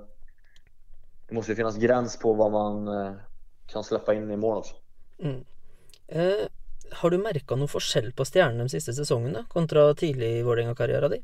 Det 1.29 1.35
måste 1.35 1.53
ju 1.53 1.57
finnas 1.57 1.77
gräns 1.77 2.19
på 2.19 2.33
vad 2.33 2.53
man 2.53 2.89
eh, 2.89 3.13
kan 3.67 3.85
släppa 3.85 4.15
in 4.15 4.31
i 4.31 4.37
mål 4.37 4.57
också. 4.59 4.75
Mm. 5.19 5.45
Eh, 6.09 6.47
har 6.93 7.11
du 7.11 7.19
merka 7.19 7.57
noe 7.57 7.69
forskjell 7.69 8.13
på 8.13 8.25
Stjernen 8.25 8.59
de 8.59 8.69
siste 8.69 8.93
sesongene 8.93 9.45
kontra 9.49 9.95
tidlig 9.95 10.39
i 10.39 10.43
Vålerenga-karrieren 10.43 11.11
din? 11.11 11.23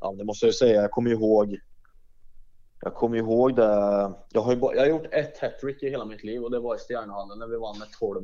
Ja, 0.00 0.12
det 0.18 0.24
måste 0.24 0.46
jag 0.46 0.54
säga. 0.54 0.80
Jag 0.80 0.90
kommer 0.90 1.10
ihåg. 1.10 1.58
Jag 2.80 2.94
kommer 2.94 3.16
ihåg 3.18 3.56
det. 3.56 3.62
Jag 4.32 4.40
har, 4.40 4.52
ju, 4.52 4.60
jag 4.60 4.80
har 4.80 4.86
gjort 4.86 5.06
ett 5.12 5.38
hattrick 5.38 5.82
i 5.82 5.90
hela 5.90 6.04
mitt 6.04 6.24
liv 6.24 6.42
och 6.42 6.50
det 6.50 6.58
var 6.58 6.74
i 6.74 6.78
Stjärnhallen 6.78 7.38
när 7.38 7.46
vi 7.46 7.56
vann 7.56 7.78
med 7.78 7.88
12 7.98 8.22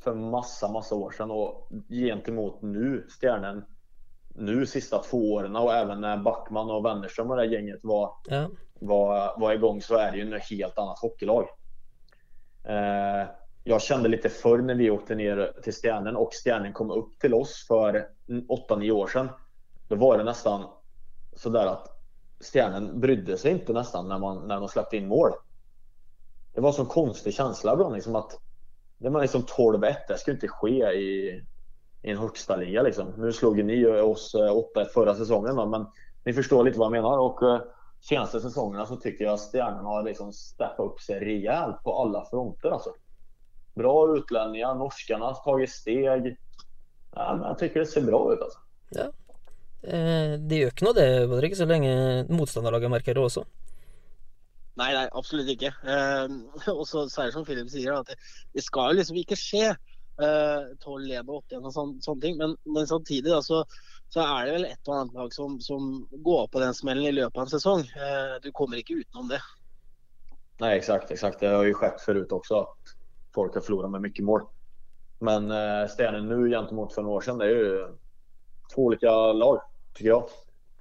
För 0.00 0.14
massa, 0.14 0.72
massa 0.72 0.94
år 0.94 1.10
sedan 1.10 1.30
och 1.30 1.68
gentemot 1.88 2.62
nu, 2.62 3.06
Stjärnen, 3.20 3.64
nu 4.34 4.66
sista 4.66 4.98
två 4.98 5.32
åren 5.32 5.56
och 5.56 5.74
även 5.74 6.00
när 6.00 6.16
Backman 6.16 6.70
och 6.70 6.84
Wennerström 6.84 7.30
och 7.30 7.36
det 7.36 7.46
gänget 7.46 7.80
var, 7.82 8.12
Ja. 8.24 8.50
var, 8.80 9.40
var 9.40 9.52
igång 9.52 9.82
så 9.82 9.96
är 9.96 10.12
det 10.12 10.18
ju 10.18 10.36
ett 10.36 10.50
helt 10.50 10.78
annat 10.78 10.98
hockeylag. 10.98 11.48
Eh, 12.64 13.28
jag 13.64 13.82
kände 13.82 14.08
lite 14.08 14.28
förr 14.28 14.58
när 14.58 14.74
vi 14.74 14.90
åkte 14.90 15.14
ner 15.14 15.52
till 15.62 15.72
Stjärnen 15.72 16.16
och 16.16 16.30
Stjärnen 16.44 16.72
kom 16.72 16.90
upp 16.90 17.18
till 17.18 17.34
oss 17.34 17.66
för 17.68 18.08
8-9 18.26 18.90
år 18.90 19.06
sedan. 19.06 19.28
Då 19.88 19.96
var 19.96 20.18
det 20.18 20.24
nästan 20.24 20.64
sådär 21.36 21.66
att 21.66 21.98
Stjärnen 22.40 23.00
brydde 23.00 23.38
sig 23.38 23.52
inte 23.52 23.72
nästan 23.72 24.08
när, 24.08 24.18
man, 24.18 24.48
när 24.48 24.60
de 24.60 24.68
släppte 24.68 24.96
in 24.96 25.08
mål. 25.08 25.30
Det 26.54 26.60
var 26.60 26.68
en 26.68 26.74
sån 26.74 26.86
konstig 26.86 27.34
känsla 27.34 27.72
ibland 27.72 27.94
liksom 27.94 28.16
att 28.16 28.40
det 28.98 29.08
var 29.08 29.22
liksom 29.22 29.42
12-1, 29.42 29.94
det 30.08 30.18
skulle 30.18 30.34
inte 30.34 30.48
ske 30.48 30.92
i, 30.92 31.28
i 32.02 32.10
en 32.10 32.18
högsta 32.18 32.56
liga 32.56 32.82
liksom. 32.82 33.12
Nu 33.16 33.32
slog 33.32 33.58
ju 33.58 33.64
ni 33.64 33.86
oss 33.86 34.34
eh, 34.34 34.54
8-1 34.76 34.84
förra 34.94 35.14
säsongen 35.14 35.70
men 35.70 35.86
ni 36.24 36.32
förstår 36.32 36.64
lite 36.64 36.78
vad 36.78 36.86
jag 36.86 36.92
menar 37.02 37.18
och 37.18 37.42
eh, 37.42 37.60
senaste 38.00 38.40
säsongerna 38.40 38.86
så 38.86 38.96
tycker 38.96 39.24
jag 39.24 39.34
att 39.34 39.52
Stjärnan 39.52 39.84
har 39.84 40.02
liksom 40.02 40.32
steppat 40.32 40.86
upp 40.86 41.00
sig 41.00 41.20
rejält 41.20 41.82
på 41.82 42.02
alla 42.02 42.24
fronter 42.24 42.70
alltså. 42.70 42.90
Bra 43.74 44.16
utlänningar, 44.16 44.74
norskarna 44.74 45.24
har 45.24 45.34
tagit 45.34 45.70
steg. 45.70 46.36
Ja, 47.14 47.36
men 47.38 47.48
jag 47.48 47.58
tycker 47.58 47.80
det 47.80 47.86
ser 47.86 48.02
bra 48.02 48.32
ut 48.32 48.42
alltså. 48.42 48.58
ja. 48.90 49.04
Eh, 49.82 50.34
det 50.38 50.62
gjør 50.62 50.72
ikke 50.74 50.86
noe 50.88 50.96
det, 50.96 51.08
ikke, 51.46 51.60
så 51.60 51.68
lenge 51.68 51.92
motstanderlaget 52.32 52.92
merker 52.92 53.18
det 53.18 53.22
også. 53.22 53.44
Nei, 54.78 54.92
nei, 54.94 55.06
absolutt 55.18 55.50
ikke. 55.50 55.72
Eh, 55.82 56.26
og 56.78 56.84
så 56.86 57.04
er 57.06 57.30
det 57.30 57.36
som 57.36 57.46
Philip 57.46 57.70
sier, 57.72 57.98
at 57.98 58.10
det, 58.10 58.18
det 58.54 58.64
skal 58.66 58.92
jo 58.92 59.00
liksom 59.00 59.20
ikke 59.22 59.38
skje. 59.38 59.72
Eh, 60.18 60.74
12 60.82 61.04
led 61.06 61.28
og 61.30 61.44
8 61.44 61.54
igjen 61.54 61.68
og 61.70 61.74
sånn, 61.74 61.94
sånne 62.02 62.24
ting. 62.24 62.36
Men, 62.40 62.56
men 62.66 62.90
samtidig 62.90 63.30
da, 63.30 63.40
så, 63.44 63.62
så 64.14 64.24
er 64.24 64.48
det 64.48 64.56
vel 64.56 64.68
et 64.68 64.90
og 64.90 64.96
annet 64.96 65.18
lag 65.18 65.34
som, 65.34 65.58
som 65.62 65.88
går 66.26 66.48
på 66.50 66.62
den 66.62 66.74
smellen 66.74 67.06
i 67.06 67.14
løpet 67.14 67.38
av 67.38 67.46
en 67.46 67.54
sesong. 67.54 67.86
Eh, 67.86 68.36
du 68.42 68.50
kommer 68.54 68.80
ikke 68.80 69.00
utenom 69.02 69.30
det. 69.30 69.42
Nej, 70.58 70.76
exakt, 70.78 71.10
exakt. 71.10 71.40
Det 71.40 71.46
har 71.54 71.64
ju 71.64 71.74
skett 71.74 72.00
förut 72.00 72.32
också 72.32 72.60
att 72.60 72.94
folk 73.34 73.54
har 73.54 73.60
förlorat 73.60 73.90
med 73.90 74.00
mycket 74.00 74.24
mål. 74.24 74.42
Men 75.18 75.50
eh, 75.50 75.86
Stenen 75.88 76.28
nu 76.28 76.50
gentemot 76.50 76.94
för 76.94 77.02
några 77.02 77.16
år 77.16 77.20
sedan, 77.20 77.38
det 77.38 77.44
är 77.44 77.50
ju 77.50 77.86
två 78.74 78.84
olika 78.90 79.32
lag, 79.32 79.60
tycker 79.94 80.08
jag. 80.08 80.28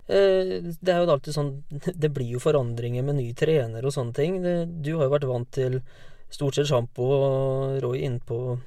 Eh, 0.08 0.64
det 0.80 0.94
er 0.94 1.04
jo 1.04 1.12
alltid 1.12 1.36
sånn 1.36 1.50
Det 2.04 2.10
blir 2.16 2.38
jo 2.38 2.40
forandringer 2.40 3.04
med 3.04 3.20
ny 3.20 3.34
sånne 3.36 4.14
ting. 4.14 4.42
Det, 4.44 4.58
du 4.84 4.96
har 4.96 5.08
jo 5.08 5.16
vært 5.16 5.28
vant 5.28 5.52
til 5.52 5.82
stort 6.30 6.56
sett 6.56 6.68
Sjampo 6.68 7.04
og 7.04 7.80
Roy 7.84 8.04
innpå 8.08 8.58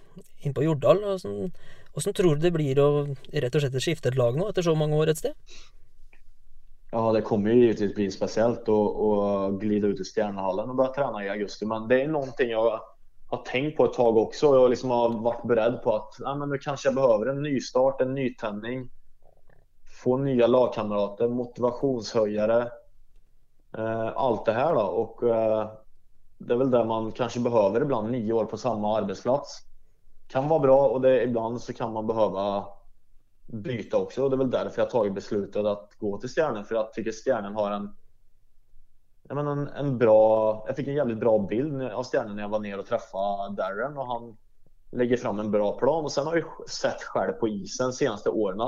inn 0.45 0.55
på 0.57 0.65
Jordal. 0.65 1.05
Åssen 1.05 1.53
åssen 1.93 2.15
tror 2.15 2.37
du 2.37 2.45
det 2.47 2.55
blir 2.55 2.79
å 2.79 2.89
rett 3.33 3.55
og 3.55 3.63
slett 3.65 3.83
skifte 3.83 4.13
et 4.13 4.19
lag 4.19 4.37
nå, 4.39 4.47
etter 4.49 4.63
så 4.63 4.77
mange 4.79 4.97
år 4.97 5.11
et 5.11 5.19
sted? 5.19 5.35
Ja, 6.93 7.13
det 7.13 7.23
kommer 7.23 7.51
ju 7.51 7.61
givetvis 7.61 7.95
bli 7.95 8.11
speciellt 8.11 8.69
att 8.69 8.69
att 8.69 9.61
glida 9.61 9.89
ut 9.89 10.01
i 10.01 10.05
Stjärnhallen 10.05 10.71
och 10.71 10.77
börja 10.77 10.93
träna 10.93 11.25
i 11.25 11.29
augusti. 11.29 11.67
Men 11.67 11.89
det 11.89 12.03
är 12.03 12.09
någonting 12.09 12.51
jag 12.51 12.81
har 13.27 13.45
tänkt 13.45 13.77
på 13.77 13.85
ett 13.85 13.93
tag 13.93 14.17
också. 14.17 14.47
Jag 14.47 14.71
liksom 14.71 14.91
har 14.91 15.23
varit 15.23 15.49
beredd 15.49 15.83
på 15.83 15.97
att 15.97 16.17
nej, 16.19 16.37
men 16.37 16.49
nu 16.49 16.59
kanske 16.59 16.89
jag 16.89 16.95
behöver 16.95 17.27
en 17.27 17.43
nystart, 17.43 18.01
en 18.01 18.15
nytändning. 18.15 18.91
Få 20.03 20.17
nya 20.17 20.47
lagkamrater, 20.47 21.29
motivationshöjare. 21.29 22.71
Eh, 23.79 24.13
allt 24.17 24.45
det 24.45 24.53
här 24.53 24.75
då. 24.75 24.81
Och 24.81 25.23
eh, 25.23 25.71
det 26.39 26.55
är 26.55 26.59
väl 26.59 26.71
det 26.71 26.85
man 26.85 27.13
kanske 27.13 27.41
behöver 27.41 27.81
ibland, 27.81 28.11
nio 28.11 28.33
år 28.33 28.45
på 28.45 28.57
samma 28.57 28.97
arbetsplats. 28.97 29.59
Kan 30.29 30.49
vara 30.49 30.61
bra 30.61 30.89
och 30.89 31.01
det, 31.01 31.23
ibland 31.23 31.61
så 31.61 31.73
kan 31.73 31.93
man 31.93 32.07
behöva 32.07 32.67
byta 33.47 33.97
också. 33.97 34.25
Och 34.25 34.31
det 34.31 34.37
är 34.37 34.39
väl 34.39 34.51
därför 34.51 34.83
jag 34.83 34.91
tagit 34.91 35.15
beslutet 35.15 35.67
att 35.67 35.95
gå 35.99 36.19
till 36.19 36.29
Stjärnen. 36.29 36.65
För 36.65 36.75
jag 36.75 36.93
tycker 36.93 37.13
Stjärnen 37.13 37.55
har 37.55 37.71
en, 37.71 37.97
jag 39.23 39.35
menar, 39.35 39.53
en, 39.53 39.69
en 39.69 39.99
bra... 39.99 40.65
Jag 40.67 40.77
fick 40.77 40.89
en 40.89 40.95
jävligt 40.95 41.21
bra 41.21 41.39
bild 41.39 41.83
av 41.83 42.05
Stjärnen 42.05 42.37
när 42.37 42.43
jag 42.43 42.51
var 42.51 42.61
ner 42.61 42.79
och 42.79 42.87
träffade 42.87 43.55
Darren. 43.57 43.99
Och 43.99 44.07
han 44.07 44.37
lägger 44.91 45.17
fram 45.17 45.39
en 45.39 45.51
bra 45.51 45.79
plan. 45.79 46.05
Och 46.05 46.13
sen 46.13 46.27
har 46.27 46.37
jag 46.37 46.71
sett 46.71 47.03
själv 47.03 47.33
på 47.33 47.49
isen 47.49 47.87
de 47.87 47.93
senaste 47.93 48.31
åren 48.31 48.61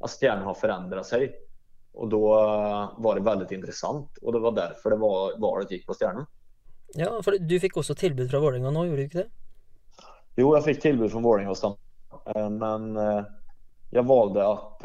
att 0.00 0.10
Stjärnen 0.10 0.44
har 0.44 0.54
förändrat 0.54 1.06
sig. 1.06 1.34
Och 1.92 2.08
då 2.08 2.34
eh, 2.40 2.90
var 2.96 3.14
det 3.14 3.20
väldigt 3.20 3.50
intressant. 3.50 4.18
Och 4.22 4.32
det 4.32 4.38
var 4.38 4.52
därför 4.52 4.90
det 4.90 4.96
var, 4.96 5.38
valet 5.38 5.70
gick 5.70 5.86
på 5.86 5.94
Stjärnen. 5.94 6.26
Ja, 6.94 7.22
for 7.22 7.38
du 7.38 7.60
fikk 7.60 7.76
også 7.76 7.94
tilbud 7.94 8.30
fra 8.30 8.40
Vålerenga 8.42 8.70
nå, 8.74 8.84
gjorde 8.84 9.02
du 9.02 9.06
ikke 9.06 9.18
det? 9.18 9.28
Jo, 10.36 10.54
jag 10.56 10.64
fick 10.64 10.80
tillbud 10.82 11.10
från 11.10 11.48
att 11.48 11.58
stanna. 11.58 11.76
Eh, 12.34 12.50
Men 12.50 12.96
eh, 12.96 13.24
jag 13.90 14.02
valde 14.02 14.48
att 14.48 14.84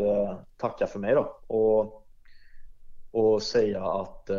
tacka 0.58 0.88
för 0.88 1.00
mig 1.00 1.16
då. 1.16 1.40
Och, 1.48 2.08
och 3.12 3.42
säga 3.42 3.84
att 3.84 4.30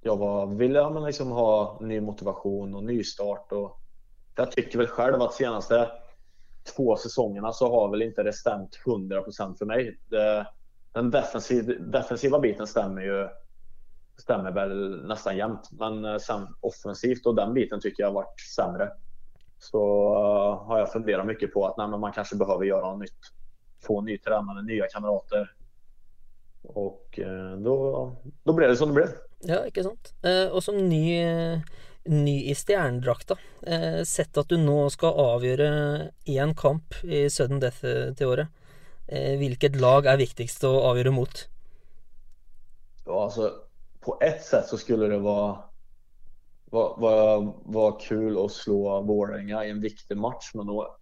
jag 0.00 0.16
var, 0.16 0.46
ville 0.46 0.78
ja, 0.78 0.90
men 0.90 1.04
liksom 1.04 1.30
ha 1.30 1.78
ny 1.80 2.00
motivation 2.00 2.74
och 2.74 2.84
nystart. 2.84 3.52
Och 3.52 3.80
jag 4.36 4.52
tycker 4.52 4.78
väl 4.78 4.86
själv 4.86 5.22
att 5.22 5.34
senaste 5.34 5.90
två 6.66 6.96
säsongerna 6.96 7.52
så 7.52 7.70
har 7.70 7.90
väl 7.90 8.02
inte 8.02 8.22
det 8.22 8.32
stämt 8.32 8.78
100% 8.86 9.58
för 9.58 9.66
mig. 9.66 9.98
Det, 10.10 10.46
den 10.92 11.10
defensiv, 11.10 11.90
defensiva 11.90 12.38
biten 12.38 12.66
stämmer 12.66 13.02
ju 13.02 13.28
stämmer 14.16 14.52
väl 14.52 15.06
nästan 15.06 15.36
jämt. 15.36 15.70
Men 15.70 16.04
eh, 16.04 16.18
sen 16.18 16.46
offensivt 16.60 17.26
och 17.26 17.34
den 17.34 17.54
biten 17.54 17.80
tycker 17.80 18.02
jag 18.02 18.08
har 18.08 18.14
varit 18.14 18.40
sämre. 18.56 18.90
Så 19.58 19.78
eh, 20.14 20.66
har 20.66 20.78
jag 20.78 20.92
funderat 20.92 21.26
mycket 21.26 21.52
på 21.52 21.66
att 21.66 21.76
nej, 21.76 21.88
men 21.88 22.00
man 22.00 22.12
kanske 22.12 22.36
behöver 22.36 22.64
göra 22.64 22.90
något 22.90 23.00
nytt. 23.00 23.20
Få 23.82 24.00
ny 24.00 24.18
tränare, 24.18 24.62
nya 24.62 24.86
kamrater. 24.86 25.52
Och 26.62 27.18
eh, 27.18 27.56
då, 27.56 28.12
då 28.44 28.52
blev 28.52 28.68
det 28.68 28.76
som 28.76 28.88
det 28.88 28.94
blev. 28.94 29.08
Ja, 29.40 29.66
ikke 29.66 29.82
sant. 29.82 30.14
Eh, 30.22 30.58
som 30.60 30.88
ny, 30.88 31.22
ny 32.08 32.50
i 32.50 32.54
stjernedrakta, 32.54 33.36
eh, 33.62 34.02
sett 34.02 34.36
att 34.36 34.48
du 34.48 34.56
nu 34.56 34.90
ska 34.90 35.12
avgöra 35.12 36.00
en 36.24 36.54
kamp 36.54 37.04
i 37.04 37.30
sudden 37.30 37.60
death 37.60 37.84
eh, 37.84 38.14
till 38.14 38.26
året, 38.26 38.48
eh, 39.08 39.38
vilket 39.38 39.76
lag 39.76 40.06
är 40.06 40.16
viktigst 40.16 40.64
att 40.64 40.82
avgöra 40.82 41.10
mot? 41.10 41.48
Ja, 43.06 43.24
alltså, 43.24 43.52
på 44.00 44.18
ett 44.20 44.44
sätt 44.44 44.66
så 44.66 44.78
skulle 44.78 45.06
det 45.06 45.18
vara, 45.18 45.58
var, 46.64 46.94
var, 46.98 47.54
var 47.64 48.00
kul 48.00 48.44
att 48.44 48.52
slå 48.52 49.00
Vålerenga 49.00 49.64
i 49.64 49.70
en 49.70 49.80
viktig 49.80 50.16
match. 50.16 50.50
Men, 50.54 50.66
då, 50.66 50.96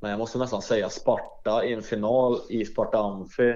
men 0.00 0.10
jag 0.10 0.18
måste 0.18 0.38
nästan 0.38 0.62
säga 0.62 0.88
Sparta 0.90 1.64
i 1.64 1.72
en 1.72 1.82
final 1.82 2.40
i 2.48 2.64
Sparta 2.64 2.98
Amfi. 2.98 3.54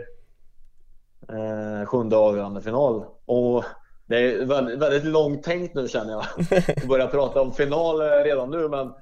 Eh, 1.29 1.87
sjunde 1.87 2.17
avgörande 2.17 2.63
final. 2.63 3.05
Och 3.25 3.65
det 4.09 4.17
är 4.17 4.45
väldigt, 4.45 4.79
väldigt 4.79 5.05
långt 5.05 5.43
tänkt 5.43 5.75
nu 5.75 5.89
känner 5.89 6.13
jag. 6.13 6.25
Att 6.77 6.89
börja 6.89 7.07
prata 7.07 7.41
om 7.41 7.53
final 7.53 8.01
eh, 8.01 8.25
redan 8.25 8.51
nu 8.51 8.69
men 8.69 8.93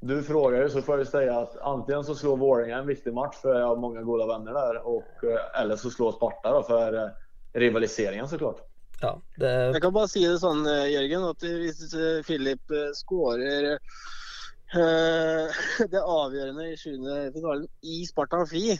du 0.00 0.22
frågar 0.22 0.62
ju 0.62 0.70
så 0.70 0.82
får 0.82 0.98
jag 0.98 1.06
säga 1.06 1.38
att 1.38 1.58
antingen 1.58 2.04
så 2.04 2.14
slår 2.14 2.36
Vålerenga 2.36 2.78
en 2.78 2.86
viktig 2.86 3.12
match 3.14 3.36
för 3.42 3.60
jag 3.60 3.66
har 3.66 3.76
många 3.76 4.02
goda 4.02 4.26
vänner 4.26 4.52
där 4.52 4.86
och 4.86 5.24
eh, 5.24 5.60
eller 5.62 5.76
så 5.76 5.90
slår 5.90 6.12
Sparta 6.12 6.50
då 6.50 6.62
för 6.62 6.94
eh, 6.94 7.08
rivaliseringen 7.52 8.28
såklart. 8.28 8.66
Ja, 9.00 9.22
det 9.36 9.50
Jeg 9.50 9.82
kan 9.82 9.92
bare 9.92 10.08
si 10.08 10.26
det 10.26 10.38
sånn, 10.42 10.66
Jørgen, 10.66 11.24
at 11.24 11.44
hvis 11.44 11.94
eh, 11.96 12.20
Philip 12.26 12.70
eh, 12.70 12.90
skårer 12.94 13.70
eh, 13.72 15.60
det 15.92 16.02
avgjørende 16.02 16.66
i 16.68 16.76
sjuende 16.76 17.32
finalen 17.32 17.64
i 17.80 18.04
Sparta 18.06 18.42
Amfi, 18.42 18.76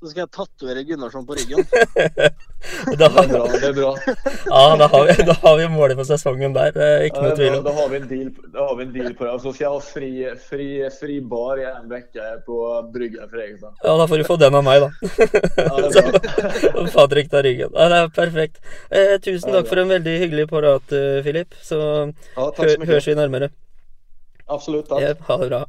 så 0.00 0.10
skal 0.10 0.20
jeg 0.24 0.30
tatovere 0.34 0.82
Gunnarsson 0.84 1.26
på 1.26 1.34
ryggen. 1.38 1.64
Det 2.98 3.04
är 3.04 3.28
bra. 3.28 3.46
Det 3.46 3.66
är 3.66 3.72
bra. 3.72 3.96
Ja, 4.46 4.76
da 4.76 4.86
har, 4.86 5.04
vi, 5.06 5.22
da 5.22 5.32
har 5.42 5.56
vi 5.58 5.68
målet 5.68 5.96
for 5.96 6.04
sesongen 6.08 6.52
der. 6.56 6.72
Det 6.72 6.84
er 6.84 7.02
ikke 7.08 7.22
Ja, 7.22 7.30
är 7.32 7.36
tvil 7.36 7.50
bra. 7.50 7.58
om. 7.58 7.64
Då 7.64 7.72
har 7.72 7.88
vi 7.88 7.96
en 7.96 8.08
deal, 8.08 8.30
då 8.52 8.58
har 8.68 8.76
vi 8.76 8.84
en 8.84 8.92
deal 8.92 9.14
på 9.14 9.24
det. 9.24 9.30
Och 9.30 9.40
så 9.40 9.52
ska 9.52 9.64
jag 9.64 9.70
ha 9.70 9.80
fri, 9.80 10.12
fri, 10.50 10.90
fri 11.00 11.20
bar 11.20 11.60
i 11.60 11.64
en 11.64 11.88
vecka 11.88 12.20
på 12.46 12.58
brygga 12.94 13.20
för 13.20 13.28
Fredrikstad. 13.36 13.74
Ja, 13.82 13.96
da 13.96 14.08
får 14.08 14.18
du 14.18 14.24
få 14.24 14.36
den 14.36 14.54
av 14.54 14.64
meg, 14.64 14.80
da. 14.82 14.90
Ja, 15.56 15.76
det 15.76 15.98
är 15.98 16.10
bra. 16.12 16.80
Og 16.82 16.92
Patrick 16.92 17.30
tar 17.30 17.42
ryggen. 17.42 17.70
Ja, 17.74 17.88
det 17.88 17.96
er 18.02 18.08
perfekt. 18.08 18.60
Eh, 18.90 19.16
tusen 19.20 19.50
Ja, 19.52 19.60
takk 19.60 19.68
for 19.72 19.82
en 19.84 19.88
veldig 19.94 20.18
hyggelig 20.24 20.48
prat, 20.52 20.92
eh, 20.92 21.20
Filip. 21.24 21.54
Så 21.62 21.78
Ja, 22.36 22.50
tack 22.50 22.70
så 22.70 22.78
mycket. 22.78 22.88
høres 22.94 23.08
vi 23.08 23.14
nærmere. 23.14 23.50
Absolut, 24.46 24.88
tack. 24.88 25.02
Ja, 25.02 25.14
ha 25.28 25.36
det 25.44 25.48
bra. 25.52 25.64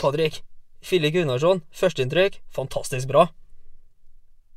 Patrick. 0.00 0.42
Filip 0.84 1.16
Gunnarsson, 1.16 1.62
førsteinntrykk. 1.72 2.42
Fantastisk 2.52 3.08
bra. 3.08 3.24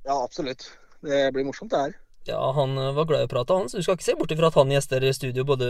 Ja, 0.08 0.18
absolutt. 0.20 0.68
Det 1.06 1.30
blir 1.36 1.48
morsomt, 1.48 1.72
det 1.72 1.84
her. 1.86 1.96
Ja, 2.28 2.52
han 2.52 2.78
eh, 2.78 2.92
var 2.96 3.08
glad 3.08 3.24
i 3.24 3.30
å 3.30 3.32
prate, 3.32 3.56
han. 3.56 3.70
Så 3.72 3.80
du 3.80 3.86
skal 3.86 3.96
ikke 3.96 4.10
se 4.10 4.18
bort 4.20 4.34
ifra 4.36 4.50
at 4.52 4.60
han 4.60 4.74
gjester 4.74 5.04
i 5.04 5.14
studio 5.16 5.46
både 5.48 5.68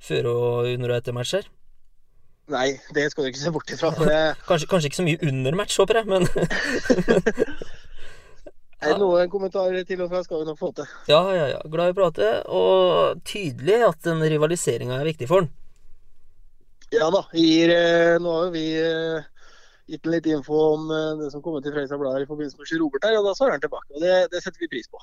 før 0.00 0.30
og 0.32 0.70
under 0.72 0.94
og 0.94 1.00
etter 1.00 1.16
matcher. 1.16 1.48
Nei, 2.52 2.68
det 2.94 3.08
skal 3.10 3.26
du 3.26 3.32
ikke 3.32 3.42
se 3.42 3.52
bort 3.52 3.74
ifra. 3.74 3.90
For 3.96 4.08
det 4.08 4.20
Kanskje, 4.48 4.70
kanskje 4.70 4.92
ikke 4.92 5.02
så 5.02 5.08
mye 5.08 5.28
under 5.28 5.58
match, 5.58 5.76
håper 5.82 6.00
jeg, 6.00 6.08
men 6.08 6.28
er 8.86 8.98
noen 9.00 9.30
kommentarer 9.32 9.84
til 9.88 10.02
og 10.04 10.12
fra 10.12 10.22
skal 10.24 10.42
vi 10.42 10.48
nok 10.48 10.60
få 10.60 10.72
til. 10.76 10.88
Ja, 11.10 11.20
ja, 11.34 11.46
ja. 11.56 11.60
Glad 11.68 11.90
i 11.90 11.94
å 11.94 12.00
prate. 12.00 12.32
Og 12.48 13.22
tydelig 13.28 13.80
at 13.90 14.00
den 14.06 14.24
rivaliseringa 14.24 15.00
er 15.00 15.08
viktig 15.10 15.28
for 15.28 15.44
han. 15.44 15.52
Ja 16.94 17.08
da. 17.10 17.24
Gir, 17.34 17.72
eh, 17.74 18.16
nå 18.22 18.32
har 18.32 18.44
jo 18.46 18.52
vi 18.54 18.66
eh, 18.78 19.24
gitt 19.90 20.08
litt 20.10 20.26
info 20.30 20.56
om 20.74 20.90
eh, 20.90 21.12
det 21.20 21.30
som 21.34 21.42
kommer 21.44 21.62
til 21.62 21.74
Fredrikstad 21.74 22.00
Blad 22.02 22.24
i 22.24 22.28
forbindelse 22.28 22.58
med 22.58 22.70
Sjur 22.70 22.82
Robert 22.82 23.06
her, 23.06 23.18
og 23.20 23.28
da 23.28 23.36
svarer 23.38 23.56
han 23.56 23.64
tilbake. 23.64 23.88
Og 23.94 24.02
det, 24.02 24.16
det 24.32 24.42
setter 24.42 24.64
vi 24.64 24.72
pris 24.74 24.90
på. 24.90 25.02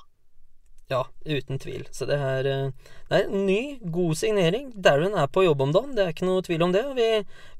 Ja, 0.92 1.00
uten 1.24 1.58
tvil. 1.58 1.86
Så 1.96 2.04
det 2.08 2.18
er, 2.20 2.48
eh, 2.50 2.92
det 3.08 3.18
er 3.18 3.30
en 3.30 3.46
ny, 3.48 3.60
god 3.94 4.18
signering. 4.20 4.68
Darren 4.84 5.16
er 5.16 5.30
på 5.32 5.46
jobb 5.46 5.64
om 5.64 5.72
dagen, 5.72 5.94
det 5.96 6.04
er 6.04 6.12
ikke 6.12 6.28
noe 6.28 6.44
tvil 6.44 6.66
om 6.66 6.74
det. 6.74 6.84
Og 6.90 6.98
vi, 6.98 7.08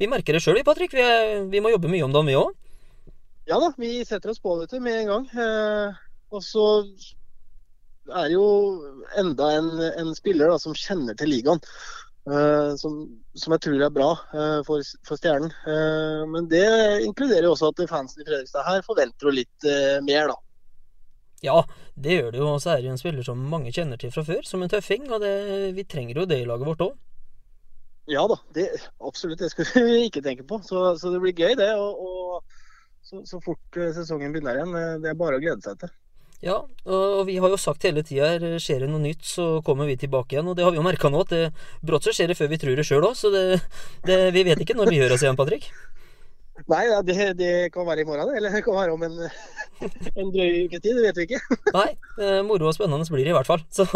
vi 0.02 0.10
merker 0.12 0.36
det 0.36 0.44
sjøl, 0.44 0.58
vi, 0.60 0.66
Patrick. 0.66 0.92
Vi, 0.96 1.04
er, 1.04 1.48
vi 1.50 1.64
må 1.64 1.72
jobbe 1.72 1.92
mye 1.92 2.04
om 2.04 2.14
dagen, 2.14 2.28
vi 2.28 2.38
òg. 2.40 2.52
Ja 3.48 3.58
da, 3.60 3.72
vi 3.76 3.98
setter 4.08 4.32
oss 4.32 4.40
på 4.40 4.56
du, 4.60 4.78
med 4.80 5.02
en 5.02 5.12
gang. 5.12 5.28
Eh, 5.32 6.00
og 6.34 6.44
så 6.44 6.66
er 8.12 8.28
det 8.28 8.36
jo 8.36 8.46
enda 9.20 9.50
en, 9.56 9.70
en 9.88 10.16
spiller 10.16 10.52
da, 10.52 10.60
som 10.60 10.76
kjenner 10.76 11.16
til 11.16 11.32
ligaen. 11.32 11.60
Eh, 12.30 12.72
som, 12.80 12.96
som 13.36 13.54
jeg 13.54 13.62
tror 13.66 13.84
er 13.86 13.92
bra 13.94 14.08
eh, 14.34 14.60
for, 14.66 14.82
for 15.06 15.20
Stjernen. 15.20 15.52
Eh, 15.68 16.24
men 16.30 16.48
det 16.50 16.64
inkluderer 17.04 17.48
jo 17.48 17.54
også 17.54 17.72
at 17.72 17.84
fansen 17.90 18.22
i 18.22 18.26
Fredrikstad 18.28 18.66
her 18.68 18.84
forventer 18.86 19.28
jo 19.28 19.36
litt 19.40 19.68
mer, 20.06 20.32
da. 20.32 20.38
Ja, 21.44 21.58
det 21.94 22.18
gjør 22.18 22.30
det 22.32 22.40
jo. 22.40 22.50
Og 22.54 22.60
så 22.64 22.72
er 22.72 22.80
det 22.80 22.88
jo 22.88 22.94
en 22.94 23.00
spiller 23.00 23.26
som 23.26 23.48
mange 23.52 23.72
kjenner 23.74 24.00
til 24.00 24.12
fra 24.14 24.24
før, 24.24 24.44
som 24.48 24.64
en 24.64 24.72
tøffing. 24.72 25.10
Og 25.12 25.20
det, 25.20 25.34
vi 25.76 25.84
trenger 25.84 26.22
jo 26.22 26.28
det 26.30 26.40
i 26.40 26.46
laget 26.48 26.70
vårt 26.70 26.86
òg. 26.86 26.94
Ja 28.08 28.26
da, 28.28 28.36
det, 28.56 28.66
absolutt. 29.00 29.40
Det 29.40 29.50
skal 29.52 29.68
vi 29.88 30.06
ikke 30.06 30.24
tenke 30.24 30.46
på. 30.48 30.60
Så, 30.64 30.86
så 31.00 31.12
det 31.12 31.20
blir 31.20 31.36
gøy, 31.36 31.52
det. 31.60 31.68
Og, 31.76 32.00
og 32.00 33.04
så, 33.04 33.20
så 33.28 33.42
fort 33.44 33.80
sesongen 33.96 34.32
begynner 34.32 34.62
igjen. 34.62 35.04
Det 35.04 35.12
er 35.12 35.20
bare 35.20 35.36
å 35.36 35.44
glede 35.44 35.60
seg 35.66 35.82
til. 35.82 35.92
Ja, 36.44 36.58
og 36.84 37.22
vi 37.24 37.38
har 37.40 37.48
jo 37.48 37.56
sagt 37.56 37.86
hele 37.88 38.02
tida 38.04 38.34
her, 38.34 38.58
skjer 38.60 38.84
det 38.84 38.90
noe 38.92 39.00
nytt, 39.00 39.24
så 39.24 39.62
kommer 39.64 39.88
vi 39.88 39.96
tilbake 39.96 40.36
igjen. 40.36 40.50
Og 40.50 40.58
det 40.58 40.66
har 40.66 40.74
vi 40.74 40.80
jo 40.80 40.84
merka 40.84 41.08
nå, 41.08 41.24
at 41.24 41.32
det 41.32 41.44
brått 41.80 42.04
så 42.04 42.12
skjer 42.12 42.28
det 42.30 42.36
før 42.36 42.50
vi 42.52 42.60
tror 42.60 42.76
det 42.76 42.84
sjøl 42.84 43.06
òg. 43.08 43.16
Så 43.16 43.32
det, 43.32 43.44
det, 44.04 44.18
vi 44.36 44.44
vet 44.50 44.60
ikke 44.60 44.76
når 44.76 44.92
vi 44.92 45.00
hører 45.00 45.16
oss 45.16 45.24
igjen, 45.24 45.38
Patrick. 45.40 45.70
Nei, 46.70 46.84
det, 47.08 47.16
det 47.40 47.52
kan 47.74 47.88
være 47.88 48.04
i 48.04 48.06
morgen, 48.06 48.28
det. 48.28 48.38
Eller 48.38 48.52
det 48.54 48.62
kan 48.66 48.76
være 48.76 48.92
om 48.94 49.02
en, 49.08 49.16
en 50.20 50.32
drøy 50.36 50.68
uke 50.68 50.78
tid. 50.78 51.00
Det 51.00 51.08
vet 51.08 51.18
vi 51.22 51.26
ikke. 51.30 51.58
Nei, 51.74 51.88
eh, 52.20 52.40
moro 52.46 52.68
og 52.68 52.76
spennende 52.76 53.08
blir 53.08 53.24
det 53.24 53.32
i 53.32 53.38
hvert 53.40 53.48
fall. 53.48 53.64
Så, 53.72 53.88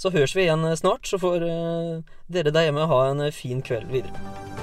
så 0.00 0.14
høres 0.16 0.34
vi 0.36 0.48
igjen 0.48 0.64
snart, 0.80 1.04
så 1.06 1.20
får 1.20 1.44
eh, 1.44 2.20
dere 2.32 2.56
der 2.56 2.70
hjemme 2.70 2.88
ha 2.88 3.02
en 3.12 3.26
fin 3.36 3.60
kveld 3.64 3.92
videre. 3.92 4.55